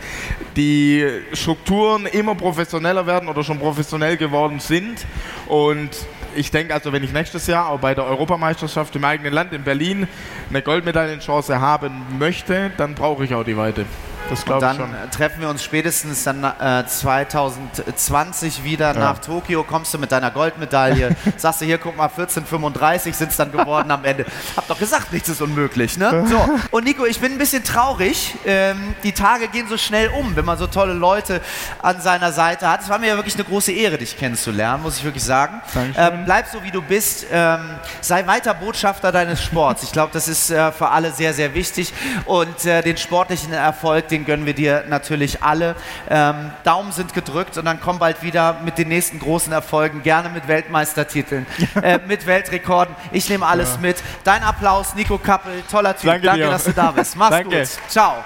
die 0.57 1.07
Strukturen 1.33 2.07
immer 2.07 2.35
professioneller 2.35 3.07
werden 3.07 3.29
oder 3.29 3.45
schon 3.45 3.59
professionell 3.59 4.17
geworden 4.17 4.61
sind. 4.61 5.07
Und 5.47 5.91
ich 6.35 6.51
denke 6.51 6.75
also, 6.75 6.93
wenn 6.93 7.05
ich 7.05 7.13
nächstes 7.13 7.47
Jahr 7.47 7.69
auch 7.69 7.81
bei 7.81 7.95
der 7.95 8.05
Europameisterschaft 8.05 8.95
im 8.97 9.05
eigenen 9.05 9.33
Land 9.33 9.53
in 9.53 9.63
Berlin 9.63 10.09
eine 10.49 10.63
Goldmedaillenchance 10.63 11.61
haben 11.61 12.19
möchte, 12.19 12.71
dann 12.77 12.95
brauche 12.95 13.25
ich 13.25 13.35
auch 13.35 13.45
die 13.45 13.57
Weite. 13.57 13.87
Das 14.31 14.45
glaube 14.45 14.65
ich 14.65 14.77
schon. 14.77 14.93
Dann 14.93 15.11
treffen 15.11 15.41
wir 15.41 15.49
uns 15.49 15.63
spätestens 15.63 16.25
dann 16.25 16.45
äh, 16.45 16.87
2020 16.87 18.65
wieder 18.65 18.95
ja. 18.95 18.99
nach 18.99 19.19
Tokio. 19.19 19.65
Kommst 19.65 19.93
du 19.93 19.99
mit 19.99 20.13
deiner 20.13 20.31
Goldmedaille, 20.31 21.17
sagst 21.37 21.61
du 21.61 21.65
hier, 21.65 21.79
guck 21.79 21.97
mal, 21.97 22.05
1435 22.05 23.15
sind 23.15 23.31
es 23.31 23.37
dann 23.37 23.51
geworden 23.53 23.91
am 23.91 24.05
Ende. 24.05 24.25
Hab 24.57 24.69
doch 24.69 24.79
gesagt, 24.79 25.13
nichts 25.13 25.29
ist 25.29 25.43
unmöglich, 25.43 25.99
ne? 25.99 26.27
So. 26.29 26.49
Und 26.71 26.85
Nico, 26.85 27.05
ich 27.05 27.21
bin 27.21 27.33
ein 27.33 27.39
bisschen 27.39 27.65
traurig. 27.65 28.35
Ähm, 28.47 28.95
die 29.03 29.13
Tage 29.13 29.49
gehen 29.49 29.67
so 29.69 29.77
schnell 29.77 30.09
um, 30.09 30.37
wenn 30.37 30.45
man 30.45 30.59
so 30.59 30.67
tolle 30.67 30.93
Leute 30.93 31.41
an 31.83 32.01
seiner 32.01 32.33
Seite 32.33 32.71
hat. 32.71 32.83
Es 32.83 32.89
war 32.89 32.99
mir 32.99 33.09
ja 33.09 33.17
wirklich 33.17 33.35
eine 33.35 33.45
große 33.45 33.73
Ehre, 33.73 33.99
dich 33.99 34.17
kennenzulernen, 34.17 34.83
muss 34.83 34.99
ich 34.99 35.05
wirklich 35.05 35.25
sagen. 35.25 35.61
Ähm, 35.97 36.25
bleib 36.25 36.47
so, 36.47 36.63
wie 36.63 36.71
du 36.71 36.83
bist. 36.83 37.27
Ähm, 37.33 37.61
sei 38.01 38.27
weiter 38.27 38.55
Botschafter 38.55 39.11
deines 39.13 39.43
Sports. 39.43 39.83
Ich 39.83 39.93
glaube, 39.93 40.11
das 40.13 40.29
ist 40.29 40.51
äh, 40.51 40.71
für 40.73 40.89
alle 40.89 41.11
sehr, 41.11 41.35
sehr 41.35 41.55
wichtig. 41.55 41.93
Und 42.27 42.65
äh, 42.65 42.83
den 42.83 42.97
sportlichen 42.97 43.53
Erfolg, 43.53 44.09
den 44.09 44.20
den 44.21 44.27
gönnen 44.27 44.47
wir 44.47 44.55
dir 44.55 44.85
natürlich 44.89 45.43
alle. 45.43 45.75
Ähm, 46.09 46.51
Daumen 46.65 46.93
sind 46.93 47.15
gedrückt 47.15 47.57
und 47.59 47.65
dann 47.65 47.81
komm 47.81 47.99
bald 47.99 48.23
wieder 48.23 48.61
mit 48.65 48.79
den 48.79 48.89
nächsten 48.89 49.19
großen 49.19 49.53
Erfolgen, 49.53 50.03
gerne 50.03 50.29
mit 50.29 50.49
Weltmeistertiteln, 50.49 51.47
äh, 51.83 51.99
mit 52.07 52.27
Weltrekorden. 52.27 52.95
Ich 53.13 53.29
nehme 53.29 53.47
alles 53.47 53.75
ja. 53.75 53.81
mit. 53.81 53.97
Dein 54.25 54.43
Applaus, 54.43 54.95
Nico 54.95 55.19
Kappel, 55.19 55.63
toller 55.71 55.97
Typ. 55.97 56.11
Danke, 56.11 56.27
Danke 56.27 56.45
dass 56.45 56.65
du 56.65 56.73
da 56.73 56.91
bist. 56.91 57.17
Mach's 57.17 57.31
Danke. 57.31 57.61
gut. 57.61 57.69
Ciao. 57.89 58.25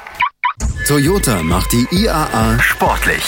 Toyota 0.87 1.43
macht 1.43 1.73
die 1.73 1.87
IAA 1.91 2.59
sportlich. 2.61 3.25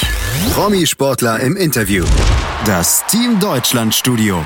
Promi-Sportler 0.54 1.40
im 1.40 1.56
Interview. 1.56 2.04
Das 2.64 3.04
Team 3.06 3.40
Deutschland 3.40 3.94
Studio. 3.94 4.44